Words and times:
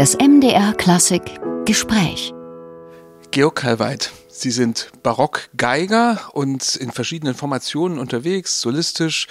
Das 0.00 0.14
MDR 0.14 0.72
Klassik 0.72 1.20
Gespräch. 1.66 2.32
Georg 3.32 3.56
Kalweit, 3.56 4.10
Sie 4.30 4.50
sind 4.50 4.90
Barockgeiger 5.02 6.30
und 6.32 6.74
in 6.76 6.90
verschiedenen 6.90 7.34
Formationen 7.34 7.98
unterwegs, 7.98 8.62
solistisch 8.62 9.26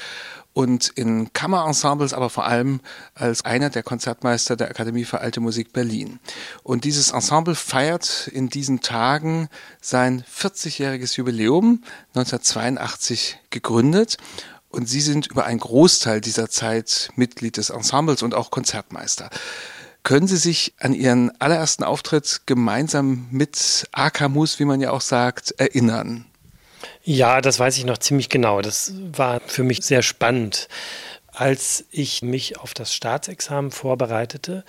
und 0.54 0.90
in 0.90 1.34
Kammerensembles, 1.34 2.14
aber 2.14 2.30
vor 2.30 2.46
allem 2.46 2.82
als 3.16 3.46
einer 3.46 3.72
der 3.72 3.82
Konzertmeister 3.82 4.56
der 4.56 4.70
Akademie 4.70 5.06
für 5.06 5.22
Alte 5.22 5.40
Musik 5.40 5.74
Berlin. 5.74 6.20
Und 6.62 6.84
dieses 6.84 7.10
Ensemble 7.10 7.56
feiert 7.56 8.28
in 8.32 8.50
diesen 8.50 8.82
Tagen 8.82 9.50
sein 9.82 10.24
40-jähriges 10.32 11.18
Jubiläum, 11.18 11.82
1982 12.14 13.40
gegründet. 13.50 14.18
Und 14.70 14.88
Sie 14.88 15.02
sind 15.02 15.26
über 15.26 15.46
einen 15.46 15.62
Großteil 15.62 16.22
dieser 16.22 16.48
Zeit 16.48 17.10
Mitglied 17.16 17.58
des 17.58 17.72
Ensembles 17.72 18.22
und 18.22 18.36
auch 18.36 18.52
Konzertmeister. 18.52 19.32
Können 20.10 20.26
Sie 20.26 20.38
sich 20.38 20.74
an 20.80 20.96
Ihren 20.96 21.40
allerersten 21.40 21.84
Auftritt 21.84 22.42
gemeinsam 22.48 23.28
mit 23.30 23.88
Akamus, 23.92 24.58
wie 24.58 24.66
man 24.66 24.82
ja 24.82 24.90
auch 24.90 25.02
sagt, 25.02 25.52
erinnern? 25.60 26.26
Ja, 27.04 27.42
das 27.42 27.60
weiß 27.60 27.78
ich 27.78 27.86
noch 27.86 28.00
ziemlich 28.00 28.28
genau. 28.28 28.64
Das 28.64 28.92
war 29.16 29.40
für 29.46 29.64
mich 29.64 29.84
sehr 29.84 30.02
spannend. 30.02 30.68
Als 31.28 31.86
ich 31.92 32.24
mich 32.24 32.58
auf 32.58 32.74
das 32.74 32.92
Staatsexamen 32.92 33.70
vorbereitete, 33.70 34.66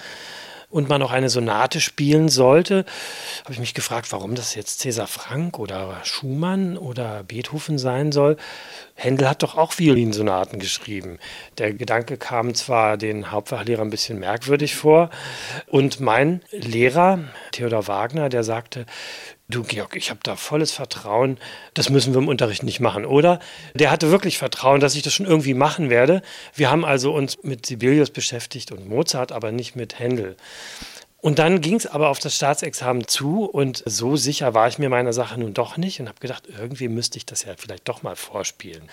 und 0.70 0.88
man 0.88 1.02
auch 1.02 1.10
eine 1.10 1.28
Sonate 1.28 1.80
spielen 1.80 2.28
sollte, 2.28 2.84
habe 3.44 3.52
ich 3.52 3.58
mich 3.58 3.74
gefragt, 3.74 4.12
warum 4.12 4.34
das 4.34 4.54
jetzt 4.54 4.78
Cäsar 4.80 5.08
Frank 5.08 5.58
oder 5.58 6.00
Schumann 6.04 6.78
oder 6.78 7.24
Beethoven 7.24 7.78
sein 7.78 8.12
soll. 8.12 8.36
Händel 8.94 9.28
hat 9.28 9.42
doch 9.42 9.56
auch 9.56 9.78
Violinsonaten 9.78 10.58
geschrieben. 10.60 11.18
Der 11.58 11.72
Gedanke 11.72 12.16
kam 12.16 12.54
zwar 12.54 12.96
den 12.96 13.30
Hauptfachlehrern 13.30 13.88
ein 13.88 13.90
bisschen 13.90 14.20
merkwürdig 14.20 14.76
vor 14.76 15.10
und 15.66 16.00
mein 16.00 16.42
Lehrer, 16.52 17.18
Theodor 17.50 17.88
Wagner, 17.88 18.28
der 18.28 18.44
sagte, 18.44 18.86
Du, 19.50 19.64
Georg, 19.64 19.96
ich 19.96 20.10
habe 20.10 20.20
da 20.22 20.36
volles 20.36 20.70
Vertrauen. 20.70 21.36
Das 21.74 21.90
müssen 21.90 22.14
wir 22.14 22.20
im 22.20 22.28
Unterricht 22.28 22.62
nicht 22.62 22.78
machen, 22.78 23.04
oder? 23.04 23.40
Der 23.74 23.90
hatte 23.90 24.12
wirklich 24.12 24.38
Vertrauen, 24.38 24.78
dass 24.78 24.94
ich 24.94 25.02
das 25.02 25.12
schon 25.12 25.26
irgendwie 25.26 25.54
machen 25.54 25.90
werde. 25.90 26.22
Wir 26.54 26.70
haben 26.70 26.84
also 26.84 27.12
uns 27.12 27.42
mit 27.42 27.66
Sibelius 27.66 28.10
beschäftigt 28.10 28.70
und 28.70 28.88
Mozart, 28.88 29.32
aber 29.32 29.50
nicht 29.50 29.74
mit 29.74 29.98
Händel. 29.98 30.36
Und 31.18 31.40
dann 31.40 31.60
ging 31.60 31.74
es 31.74 31.88
aber 31.88 32.10
auf 32.10 32.20
das 32.20 32.36
Staatsexamen 32.36 33.08
zu 33.08 33.44
und 33.44 33.82
so 33.84 34.14
sicher 34.14 34.54
war 34.54 34.68
ich 34.68 34.78
mir 34.78 34.88
meiner 34.88 35.12
Sache 35.12 35.38
nun 35.40 35.52
doch 35.52 35.76
nicht 35.76 35.98
und 35.98 36.08
habe 36.08 36.20
gedacht, 36.20 36.44
irgendwie 36.46 36.86
müsste 36.86 37.18
ich 37.18 37.26
das 37.26 37.44
ja 37.44 37.54
vielleicht 37.58 37.88
doch 37.88 38.04
mal 38.04 38.14
vorspielen. 38.14 38.88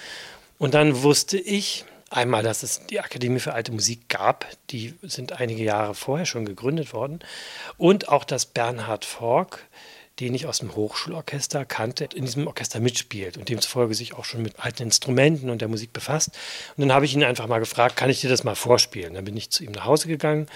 Und 0.58 0.74
dann 0.74 1.04
wusste 1.04 1.38
ich, 1.38 1.86
Einmal, 2.10 2.42
dass 2.42 2.64
es 2.64 2.86
die 2.86 3.02
Akademie 3.02 3.40
für 3.40 3.54
alte 3.54 3.74
Musik 3.74 4.08
gab, 4.08 4.46
die 4.70 4.94
sind 5.02 5.34
einige 5.42 5.62
Jahre 5.62 5.94
vorher 5.94 6.26
schon 6.26 6.46
gegründet 6.46 6.94
worden. 6.94 7.20
Und 7.78 8.08
auch, 8.08 8.24
dass 8.24 8.46
Bernhard 8.46 9.04
Fork 9.04 9.68
den 10.20 10.34
ich 10.34 10.48
aus 10.48 10.60
dem 10.60 10.76
Hochschulorchester 10.76 11.66
kannte, 11.66 12.10
in 12.16 12.26
diesem 12.26 12.48
Orchester 12.48 12.80
mitspielt 12.80 13.38
und 13.38 13.50
demzufolge 13.50 13.94
sich 13.94 14.14
auch 14.14 14.26
schon 14.26 14.42
mit 14.42 14.60
alten 14.60 14.84
Instrumenten 14.84 15.50
und 15.50 15.62
der 15.62 15.68
Musik 15.68 15.94
befasst. 15.94 16.30
Und 16.76 16.82
dann 16.82 16.94
habe 16.94 17.06
ich 17.06 17.14
ihn 17.14 17.24
einfach 17.24 17.48
mal 17.48 17.60
gefragt, 17.60 17.96
kann 17.96 18.10
ich 18.10 18.22
dir 18.22 18.30
das 18.30 18.44
mal 18.44 18.56
vorspielen? 18.56 19.14
Dann 19.14 19.26
bin 19.26 19.38
ich 19.38 19.50
zu 19.50 19.64
ihm 19.64 19.72
nach 19.72 19.86
Hause 19.86 20.08
gegangen 20.08 20.48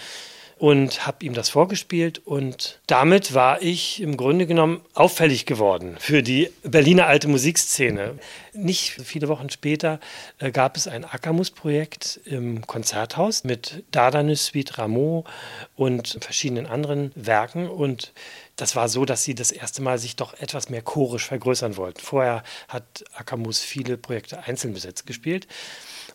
und 0.61 1.07
habe 1.07 1.25
ihm 1.25 1.33
das 1.33 1.49
vorgespielt 1.49 2.21
und 2.23 2.79
damit 2.85 3.33
war 3.33 3.63
ich 3.63 3.99
im 3.99 4.15
Grunde 4.15 4.45
genommen 4.45 4.81
auffällig 4.93 5.47
geworden 5.47 5.95
für 5.99 6.21
die 6.21 6.51
Berliner 6.61 7.07
alte 7.07 7.27
Musikszene. 7.27 8.19
Nicht 8.53 8.91
viele 9.03 9.27
Wochen 9.27 9.49
später 9.49 9.99
äh, 10.37 10.51
gab 10.51 10.77
es 10.77 10.87
ein 10.87 11.03
Akamus-Projekt 11.03 12.19
im 12.25 12.67
Konzerthaus 12.67 13.43
mit 13.43 13.83
Dardanus 13.89 14.45
Suite 14.45 14.77
Rameau 14.77 15.23
und 15.75 16.19
verschiedenen 16.21 16.67
anderen 16.67 17.11
Werken 17.15 17.67
und 17.67 18.13
das 18.61 18.75
war 18.75 18.87
so, 18.89 19.05
dass 19.05 19.23
sie 19.23 19.33
das 19.33 19.51
erste 19.51 19.81
Mal 19.81 19.97
sich 19.97 20.15
doch 20.15 20.35
etwas 20.35 20.69
mehr 20.69 20.83
chorisch 20.83 21.25
vergrößern 21.25 21.77
wollten. 21.77 21.99
Vorher 21.99 22.43
hat 22.67 23.03
Akamus 23.15 23.59
viele 23.59 23.97
Projekte 23.97 24.43
einzeln 24.43 24.75
besetzt 24.75 25.07
gespielt. 25.07 25.47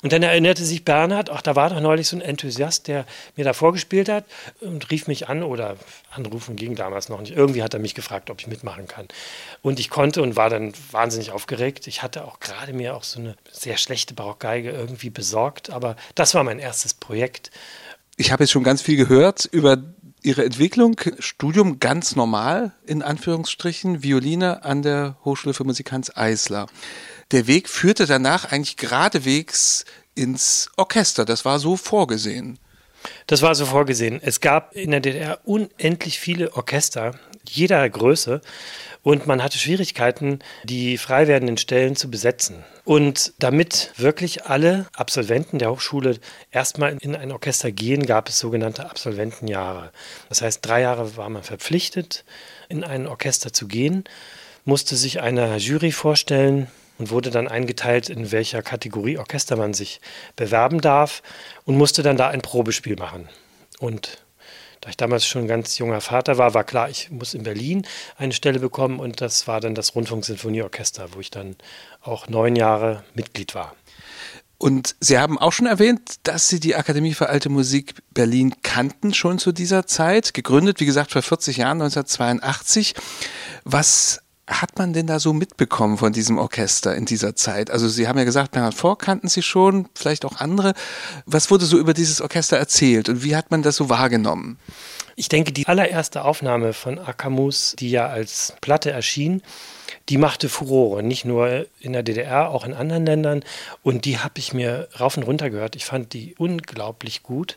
Und 0.03 0.13
dann 0.13 0.23
erinnerte 0.23 0.65
sich 0.65 0.85
Bernhard, 0.85 1.29
ach, 1.29 1.43
da 1.43 1.57
war 1.57 1.71
doch 1.71 1.81
neulich 1.81 2.07
so 2.07 2.17
ein 2.17 2.21
Enthusiast, 2.21 2.87
der 2.87 3.05
mir 3.35 3.45
da 3.45 3.53
vorgespielt 3.53 4.09
hat 4.09 4.27
und 4.61 4.93
rief 4.93 5.09
mich 5.09 5.29
an 5.29 5.43
oder 5.43 5.77
anrufen 6.13 6.55
ging 6.55 6.77
damals 6.77 7.09
noch 7.09 7.21
nicht. 7.21 7.33
Irgendwie 7.35 7.65
hat 7.65 7.75
er 7.75 7.81
mich 7.81 7.97
gefragt, 7.97 8.31
ob 8.31 8.41
ich 8.41 8.47
mitmachen 8.47 8.87
kann. 8.87 9.09
Und 9.61 9.81
ich 9.81 9.91
konnte 9.91 10.23
und 10.23 10.37
war 10.37 10.49
dann 10.49 10.73
wahnsinnig 10.93 11.33
aufgeregt. 11.33 11.89
Ich 11.89 12.05
hatte 12.05 12.25
auch 12.27 12.39
gerade 12.39 12.73
mir 12.73 12.95
auch 12.95 13.03
so 13.03 13.19
eine 13.19 13.35
sehr 13.51 13.77
schlechte 13.77 14.15
Barockgeige 14.15 14.71
irgendwie 14.71 15.11
besorgt, 15.11 15.71
aber 15.71 15.97
das 16.15 16.33
war 16.35 16.45
mein 16.45 16.61
erstes 16.61 16.95
Projekt. 16.95 17.51
Ich 18.17 18.31
habe 18.31 18.45
jetzt 18.45 18.53
schon 18.53 18.63
ganz 18.63 18.83
viel 18.83 18.97
gehört 18.97 19.47
über 19.47 19.79
Ihre 20.27 20.45
Entwicklung, 20.45 21.01
Studium 21.21 21.79
ganz 21.79 22.17
normal, 22.17 22.73
in 22.85 23.01
Anführungsstrichen, 23.01 24.03
Violine 24.03 24.65
an 24.65 24.83
der 24.83 25.17
Hochschule 25.25 25.55
für 25.55 25.63
Musik 25.63 25.93
Hans 25.93 26.17
Eisler. 26.17 26.67
Der 27.31 27.47
Weg 27.47 27.69
führte 27.69 28.07
danach 28.07 28.51
eigentlich 28.51 28.77
geradewegs 28.77 29.85
ins 30.17 30.69
Orchester. 30.77 31.25
Das 31.25 31.45
war 31.45 31.61
so 31.61 31.77
vorgesehen. 31.77 32.59
Das 33.29 33.43
war 33.43 33.55
so 33.55 33.67
vorgesehen. 33.67 34.19
Es 34.21 34.41
gab 34.41 34.75
in 34.75 34.91
der 34.91 34.99
DDR 34.99 35.39
unendlich 35.45 36.19
viele 36.19 36.55
Orchester, 36.55 37.15
jeder 37.51 37.89
Größe. 37.89 38.41
Und 39.03 39.27
man 39.29 39.43
hatte 39.43 39.59
Schwierigkeiten, 39.59 40.41
die 40.65 40.99
frei 40.99 41.29
werdenden 41.29 41.59
Stellen 41.59 41.95
zu 41.95 42.11
besetzen. 42.11 42.65
Und 42.85 43.35
damit 43.39 43.93
wirklich 43.97 44.47
alle 44.47 44.87
Absolventen 44.95 45.59
der 45.59 45.71
Hochschule 45.71 46.19
erstmal 46.51 46.97
in 47.01 47.15
ein 47.15 47.31
Orchester 47.31 47.71
gehen, 47.71 48.05
gab 48.05 48.29
es 48.29 48.39
sogenannte 48.39 48.91
Absolventenjahre. 48.91 49.93
Das 50.29 50.43
heißt, 50.43 50.67
drei 50.67 50.81
Jahre 50.81 51.17
war 51.17 51.29
man 51.29 51.45
verpflichtet, 51.45 52.25
in 52.69 52.83
ein 52.83 53.07
Orchester 53.07 53.53
zu 53.53 53.69
gehen, 53.69 54.05
musste 54.65 54.97
sich 54.97 55.21
einer 55.21 55.57
Jury 55.57 55.93
vorstellen, 55.93 56.69
und 56.99 57.11
wurde 57.11 57.31
dann 57.31 57.49
eingeteilt, 57.49 58.09
in 58.09 58.33
welcher 58.33 58.63
Kategorie 58.63 59.19
Orchester 59.19 59.57
man 59.57 59.75
sich 59.75 60.01
bewerben 60.35 60.81
darf 60.81 61.23
und 61.65 61.77
musste 61.77 62.03
dann 62.03 62.17
da 62.17 62.29
ein 62.29 62.43
Probespiel 62.43 62.97
machen. 62.97 63.29
Und 63.79 64.19
da 64.81 64.91
ich 64.91 64.97
damals 64.97 65.27
schon 65.27 65.43
ein 65.43 65.49
ganz 65.49 65.79
junger 65.79 66.01
Vater 66.01 66.39
war, 66.39 66.55
war 66.55 66.65
klar, 66.65 66.89
ich 66.91 67.11
muss 67.11 67.35
in 67.35 67.43
Berlin 67.43 67.87
eine 68.17 68.33
Stelle 68.33 68.59
bekommen 68.59 69.01
und 69.01 69.21
das 69.21 69.47
war 69.47 69.61
dann 69.61 69.75
das 69.75 69.95
Rundfunksinfonieorchester, 69.95 71.09
wo 71.13 71.21
ich 71.21 71.31
dann 71.31 71.57
auch 72.03 72.29
neun 72.29 72.57
Jahre 72.57 73.05
Mitglied 73.15 73.55
war. 73.55 73.75
Und 74.59 74.97
Sie 75.01 75.19
haben 75.19 75.39
auch 75.39 75.53
schon 75.53 75.67
erwähnt, 75.67 76.15
dass 76.23 76.49
Sie 76.49 76.61
die 76.61 76.77
Akademie 76.77 77.13
für 77.13 77.29
Alte 77.29 77.51
Musik 77.51 77.95
Berlin 78.15 78.55
kannten, 78.63 79.13
schon 79.13 79.39
zu 79.39 79.53
dieser 79.53 79.87
Zeit. 79.87 80.33
Gegründet, 80.33 80.81
wie 80.81 80.87
gesagt, 80.87 81.13
vor 81.13 81.21
40 81.21 81.59
Jahren, 81.59 81.83
1982. 81.83 82.95
Was 83.65 84.23
hat 84.49 84.79
man 84.79 84.93
denn 84.93 85.07
da 85.07 85.19
so 85.19 85.33
mitbekommen 85.33 85.99
von 85.99 86.13
diesem 86.13 86.39
Orchester 86.39 86.95
in 86.95 87.05
dieser 87.05 87.35
Zeit? 87.35 87.71
Also 87.71 87.89
Sie 87.89 88.07
haben 88.07 88.19
ja 88.19 88.25
gesagt, 88.25 88.53
Bernhard 88.53 88.75
Vor 88.75 88.97
kannten 88.97 89.29
Sie 89.29 89.43
schon, 89.43 89.89
vielleicht 89.95 90.25
auch 90.25 90.37
andere. 90.37 90.75
Was 91.25 91.51
wurde 91.51 91.65
so 91.65 91.79
über 91.79 91.95
dieses 91.95 92.21
Orchester 92.21 92.57
erzählt 92.57 93.09
und 93.09 93.25
wie 93.25 93.35
hat 93.35 93.51
man 93.51 93.63
das 93.63 93.77
so 93.77 93.89
wahrgenommen? 93.89 94.59
Ich 95.17 95.29
denke, 95.29 95.51
die 95.51 95.67
allererste 95.67 96.25
Aufnahme 96.25 96.75
von 96.75 96.99
Akamus, 96.99 97.75
die 97.79 97.91
ja 97.91 98.07
als 98.07 98.55
Platte 98.61 98.91
erschien, 98.91 99.43
die 100.09 100.19
machte 100.19 100.49
Furore, 100.49 101.03
nicht 101.03 101.25
nur 101.25 101.67
in 101.81 101.93
der 101.93 102.03
DDR, 102.03 102.51
auch 102.51 102.65
in 102.65 102.75
anderen 102.75 103.07
Ländern. 103.07 103.43
Und 103.83 104.05
die 104.05 104.19
habe 104.19 104.35
ich 104.39 104.53
mir 104.53 104.89
rauf 105.01 105.17
und 105.17 105.25
runter 105.25 105.51
gehört. 105.51 105.75
Ich 105.75 105.85
fand 105.85 106.13
die 106.13 106.35
unglaublich 106.39 107.23
gut. 107.23 107.57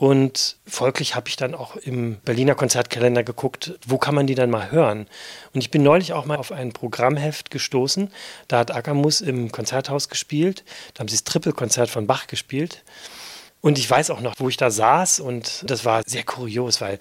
Und 0.00 0.56
folglich 0.66 1.14
habe 1.14 1.28
ich 1.28 1.36
dann 1.36 1.54
auch 1.54 1.76
im 1.76 2.16
Berliner 2.24 2.54
Konzertkalender 2.54 3.22
geguckt, 3.22 3.74
wo 3.86 3.98
kann 3.98 4.14
man 4.14 4.26
die 4.26 4.34
dann 4.34 4.48
mal 4.48 4.70
hören. 4.70 5.06
Und 5.52 5.60
ich 5.60 5.70
bin 5.70 5.82
neulich 5.82 6.14
auch 6.14 6.24
mal 6.24 6.38
auf 6.38 6.52
ein 6.52 6.72
Programmheft 6.72 7.50
gestoßen. 7.50 8.10
Da 8.48 8.60
hat 8.60 8.74
Akamus 8.74 9.20
im 9.20 9.52
Konzerthaus 9.52 10.08
gespielt. 10.08 10.64
Da 10.94 11.00
haben 11.00 11.08
sie 11.08 11.16
das 11.16 11.24
Trippelkonzert 11.24 11.90
von 11.90 12.06
Bach 12.06 12.28
gespielt. 12.28 12.82
Und 13.60 13.76
ich 13.76 13.90
weiß 13.90 14.08
auch 14.08 14.22
noch, 14.22 14.36
wo 14.38 14.48
ich 14.48 14.56
da 14.56 14.70
saß 14.70 15.20
und 15.20 15.64
das 15.66 15.84
war 15.84 16.02
sehr 16.06 16.22
kurios, 16.22 16.80
weil 16.80 16.98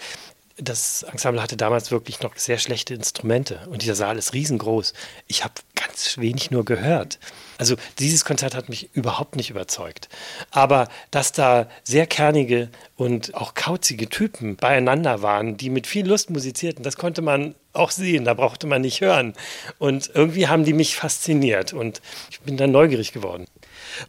das 0.62 1.04
Ensemble 1.04 1.42
hatte 1.42 1.58
damals 1.58 1.92
wirklich 1.92 2.22
noch 2.22 2.36
sehr 2.36 2.58
schlechte 2.58 2.94
Instrumente 2.94 3.68
und 3.70 3.82
dieser 3.82 3.96
Saal 3.96 4.18
ist 4.18 4.34
riesengroß. 4.34 4.94
Ich 5.28 5.44
habe 5.44 5.54
ganz 5.76 6.18
wenig 6.18 6.52
nur 6.52 6.66
gehört. 6.66 7.20
Also 7.58 7.76
dieses 8.00 8.26
Konzert 8.26 8.56
hat 8.56 8.70
mich 8.70 8.90
überhaupt 8.94 9.36
nicht 9.36 9.50
überzeugt. 9.50 10.10
Aber 10.52 10.88
dass 11.12 11.32
da 11.32 11.68
sehr 11.84 12.08
kernige 12.08 12.70
und 12.96 13.36
auch 13.36 13.54
kauzige 13.54 14.10
Typen 14.10 14.56
beieinander 14.56 15.22
waren, 15.22 15.58
die 15.58 15.70
mit 15.70 15.88
viel 15.88 16.08
Lust 16.08 16.30
musizierten, 16.30 16.84
das 16.84 16.98
konnte 16.98 17.22
man 17.22 17.56
auch 17.74 17.92
sehen, 17.92 18.26
da 18.26 18.34
brauchte 18.34 18.68
man 18.68 18.82
nicht 18.82 19.02
hören. 19.02 19.34
Und 19.78 20.12
irgendwie 20.14 20.48
haben 20.48 20.64
die 20.64 20.74
mich 20.74 20.96
fasziniert 20.96 21.74
und 21.74 22.02
ich 22.32 22.40
bin 22.42 22.58
dann 22.58 22.72
neugierig 22.72 23.12
geworden. 23.12 23.46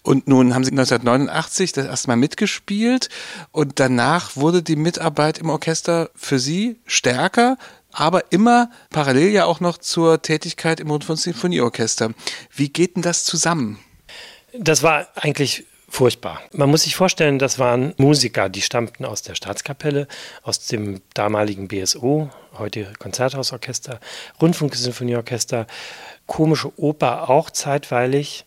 Und 0.03 0.29
nun 0.29 0.55
haben 0.55 0.65
sie 0.65 0.71
1989 0.71 1.73
das 1.73 1.87
erste 1.87 2.09
Mal 2.09 2.17
mitgespielt 2.17 3.09
und 3.53 3.81
danach 3.81 4.37
wurde 4.37 4.63
die 4.63 4.77
Mitarbeit 4.77 5.39
im 5.39 5.51
Orchester 5.51 6.11
für 6.15 6.39
sie 6.39 6.81
stärker, 6.87 7.57
aber 7.93 8.33
immer 8.33 8.71
parallel 8.91 9.31
ja 9.31 9.45
auch 9.45 9.61
noch 9.61 9.79
zur 9.79 10.23
Tätigkeit 10.23 10.81
im 10.81 10.91
Rundfunk 10.91 11.19
Sinfonieorchester. 11.19 12.13
Wie 12.55 12.69
geht 12.69 12.97
denn 12.97 13.03
das 13.03 13.25
zusammen? 13.25 13.79
Das 14.53 14.83
war 14.83 15.09
eigentlich 15.15 15.67
furchtbar. 15.91 16.41
Man 16.53 16.71
muss 16.71 16.85
sich 16.85 16.95
vorstellen, 16.97 17.39
das 17.39 17.59
waren 17.59 17.93
Musiker, 17.99 18.49
die 18.49 18.63
stammten 18.63 19.05
aus 19.05 19.23
der 19.23 19.35
Staatskapelle, 19.35 20.07
aus 20.43 20.67
dem 20.67 21.03
damaligen 21.13 21.69
BSO, 21.69 22.31
heute 22.57 22.93
Konzerthausorchester, 22.99 24.01
Rundfunksymphonieorchester, 24.41 25.67
komische 26.27 26.73
Oper 26.79 27.29
auch 27.29 27.51
zeitweilig. 27.51 28.47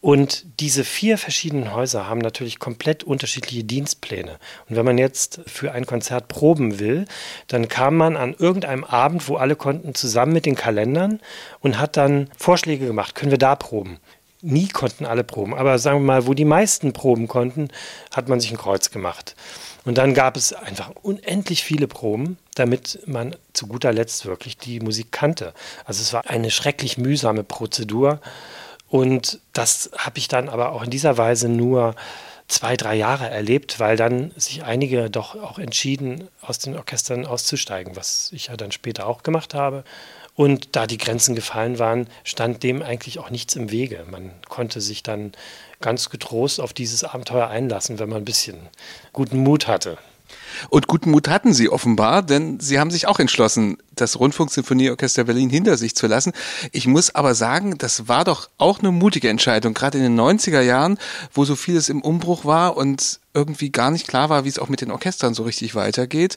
Und 0.00 0.46
diese 0.60 0.82
vier 0.82 1.18
verschiedenen 1.18 1.74
Häuser 1.74 2.08
haben 2.08 2.20
natürlich 2.20 2.58
komplett 2.58 3.04
unterschiedliche 3.04 3.64
Dienstpläne. 3.64 4.38
Und 4.68 4.76
wenn 4.76 4.84
man 4.84 4.96
jetzt 4.96 5.40
für 5.46 5.72
ein 5.72 5.86
Konzert 5.86 6.28
proben 6.28 6.78
will, 6.78 7.04
dann 7.48 7.68
kam 7.68 7.96
man 7.96 8.16
an 8.16 8.34
irgendeinem 8.38 8.84
Abend, 8.84 9.28
wo 9.28 9.36
alle 9.36 9.56
konnten, 9.56 9.94
zusammen 9.94 10.32
mit 10.32 10.46
den 10.46 10.54
Kalendern 10.54 11.20
und 11.60 11.78
hat 11.78 11.96
dann 11.96 12.30
Vorschläge 12.36 12.86
gemacht, 12.86 13.14
können 13.14 13.30
wir 13.30 13.38
da 13.38 13.56
proben? 13.56 13.98
Nie 14.40 14.68
konnten 14.68 15.04
alle 15.04 15.24
proben, 15.24 15.54
aber 15.54 15.78
sagen 15.78 15.98
wir 15.98 16.06
mal, 16.06 16.26
wo 16.26 16.34
die 16.34 16.44
meisten 16.44 16.92
proben 16.92 17.26
konnten, 17.26 17.68
hat 18.14 18.28
man 18.28 18.38
sich 18.38 18.52
ein 18.52 18.56
Kreuz 18.56 18.90
gemacht. 18.90 19.34
Und 19.84 19.98
dann 19.98 20.14
gab 20.14 20.36
es 20.36 20.52
einfach 20.52 20.90
unendlich 21.02 21.64
viele 21.64 21.88
Proben, 21.88 22.36
damit 22.54 23.00
man 23.06 23.34
zu 23.52 23.66
guter 23.66 23.92
Letzt 23.92 24.26
wirklich 24.26 24.58
die 24.58 24.80
Musik 24.80 25.12
kannte. 25.12 25.54
Also 25.86 26.02
es 26.02 26.12
war 26.12 26.28
eine 26.28 26.50
schrecklich 26.50 26.98
mühsame 26.98 27.42
Prozedur. 27.42 28.20
Und 28.88 29.40
das 29.52 29.90
habe 29.96 30.18
ich 30.18 30.28
dann 30.28 30.48
aber 30.48 30.72
auch 30.72 30.82
in 30.82 30.90
dieser 30.90 31.16
Weise 31.16 31.48
nur 31.48 31.94
zwei, 32.48 32.76
drei 32.76 32.96
Jahre 32.96 33.28
erlebt, 33.28 33.80
weil 33.80 33.96
dann 33.96 34.32
sich 34.36 34.64
einige 34.64 35.10
doch 35.10 35.34
auch 35.34 35.58
entschieden, 35.58 36.28
aus 36.42 36.58
den 36.58 36.76
Orchestern 36.76 37.26
auszusteigen, 37.26 37.96
was 37.96 38.30
ich 38.32 38.46
ja 38.46 38.56
dann 38.56 38.72
später 38.72 39.06
auch 39.06 39.22
gemacht 39.22 39.54
habe. 39.54 39.84
Und 40.38 40.76
da 40.76 40.86
die 40.86 40.98
Grenzen 40.98 41.34
gefallen 41.34 41.80
waren, 41.80 42.06
stand 42.22 42.62
dem 42.62 42.80
eigentlich 42.80 43.18
auch 43.18 43.28
nichts 43.28 43.56
im 43.56 43.72
Wege. 43.72 44.04
Man 44.08 44.30
konnte 44.48 44.80
sich 44.80 45.02
dann 45.02 45.32
ganz 45.80 46.10
getrost 46.10 46.60
auf 46.60 46.72
dieses 46.72 47.02
Abenteuer 47.02 47.48
einlassen, 47.48 47.98
wenn 47.98 48.08
man 48.08 48.18
ein 48.18 48.24
bisschen 48.24 48.56
guten 49.12 49.38
Mut 49.38 49.66
hatte. 49.66 49.98
Und 50.68 50.86
guten 50.86 51.10
Mut 51.10 51.26
hatten 51.26 51.52
sie 51.52 51.68
offenbar, 51.68 52.22
denn 52.22 52.60
sie 52.60 52.78
haben 52.78 52.92
sich 52.92 53.08
auch 53.08 53.18
entschlossen, 53.18 53.78
das 53.96 54.20
Rundfunksinfonieorchester 54.20 55.24
Berlin 55.24 55.50
hinter 55.50 55.76
sich 55.76 55.96
zu 55.96 56.06
lassen. 56.06 56.32
Ich 56.70 56.86
muss 56.86 57.12
aber 57.16 57.34
sagen, 57.34 57.76
das 57.76 58.06
war 58.06 58.22
doch 58.22 58.48
auch 58.58 58.78
eine 58.78 58.92
mutige 58.92 59.28
Entscheidung, 59.28 59.74
gerade 59.74 59.98
in 59.98 60.04
den 60.04 60.20
90er 60.20 60.60
Jahren, 60.60 60.98
wo 61.34 61.46
so 61.46 61.56
vieles 61.56 61.88
im 61.88 62.00
Umbruch 62.00 62.44
war 62.44 62.76
und 62.76 63.18
irgendwie 63.34 63.72
gar 63.72 63.90
nicht 63.90 64.06
klar 64.06 64.30
war, 64.30 64.44
wie 64.44 64.50
es 64.50 64.60
auch 64.60 64.68
mit 64.68 64.82
den 64.82 64.92
Orchestern 64.92 65.34
so 65.34 65.42
richtig 65.42 65.74
weitergeht. 65.74 66.36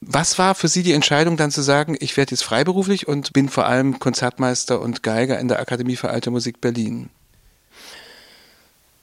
Was 0.00 0.38
war 0.38 0.54
für 0.54 0.68
Sie 0.68 0.82
die 0.82 0.92
Entscheidung 0.92 1.36
dann 1.36 1.50
zu 1.50 1.62
sagen, 1.62 1.96
ich 1.98 2.16
werde 2.16 2.30
jetzt 2.32 2.44
freiberuflich 2.44 3.08
und 3.08 3.32
bin 3.32 3.48
vor 3.48 3.66
allem 3.66 3.98
Konzertmeister 3.98 4.80
und 4.80 5.02
Geiger 5.02 5.38
in 5.38 5.48
der 5.48 5.60
Akademie 5.60 5.96
für 5.96 6.10
Alte 6.10 6.30
Musik 6.30 6.60
Berlin? 6.60 7.10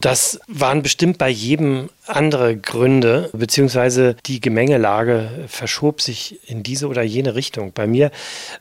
Das 0.01 0.39
waren 0.47 0.83
bestimmt 0.83 1.17
bei 1.17 1.29
jedem 1.29 1.89
andere 2.05 2.55
Gründe, 2.55 3.29
beziehungsweise 3.33 4.15
die 4.25 4.39
Gemengelage 4.39 5.45
verschob 5.47 6.01
sich 6.01 6.47
in 6.47 6.63
diese 6.63 6.87
oder 6.87 7.01
jene 7.01 7.33
Richtung. 7.33 7.71
Bei 7.73 7.87
mir 7.87 8.11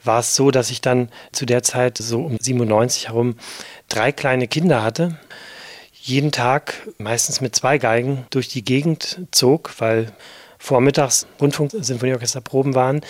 war 0.03 0.21
es 0.21 0.35
so, 0.37 0.51
dass 0.51 0.71
ich 0.71 0.81
dann 0.81 1.11
zu 1.33 1.45
der 1.45 1.63
Zeit 1.63 1.99
so 1.99 2.21
um 2.25 2.39
97 2.41 3.09
herum 3.09 3.37
drei 3.89 4.11
kleine 4.11 4.49
Kinder 4.49 4.83
hatte, 4.83 5.19
jeden 5.93 6.33
Tag 6.33 6.89
meistens 6.99 7.41
mit 7.41 7.55
zwei 7.55 7.79
Geigen 7.79 8.27
durch 8.31 8.49
die 8.49 8.65
Gegend 8.65 9.21
zog, 9.31 9.75
weil 9.79 10.13
vormittags 10.65 11.27
Rundfunk-Sinfonieorchester-Proben 11.41 12.75
waren 12.75 13.03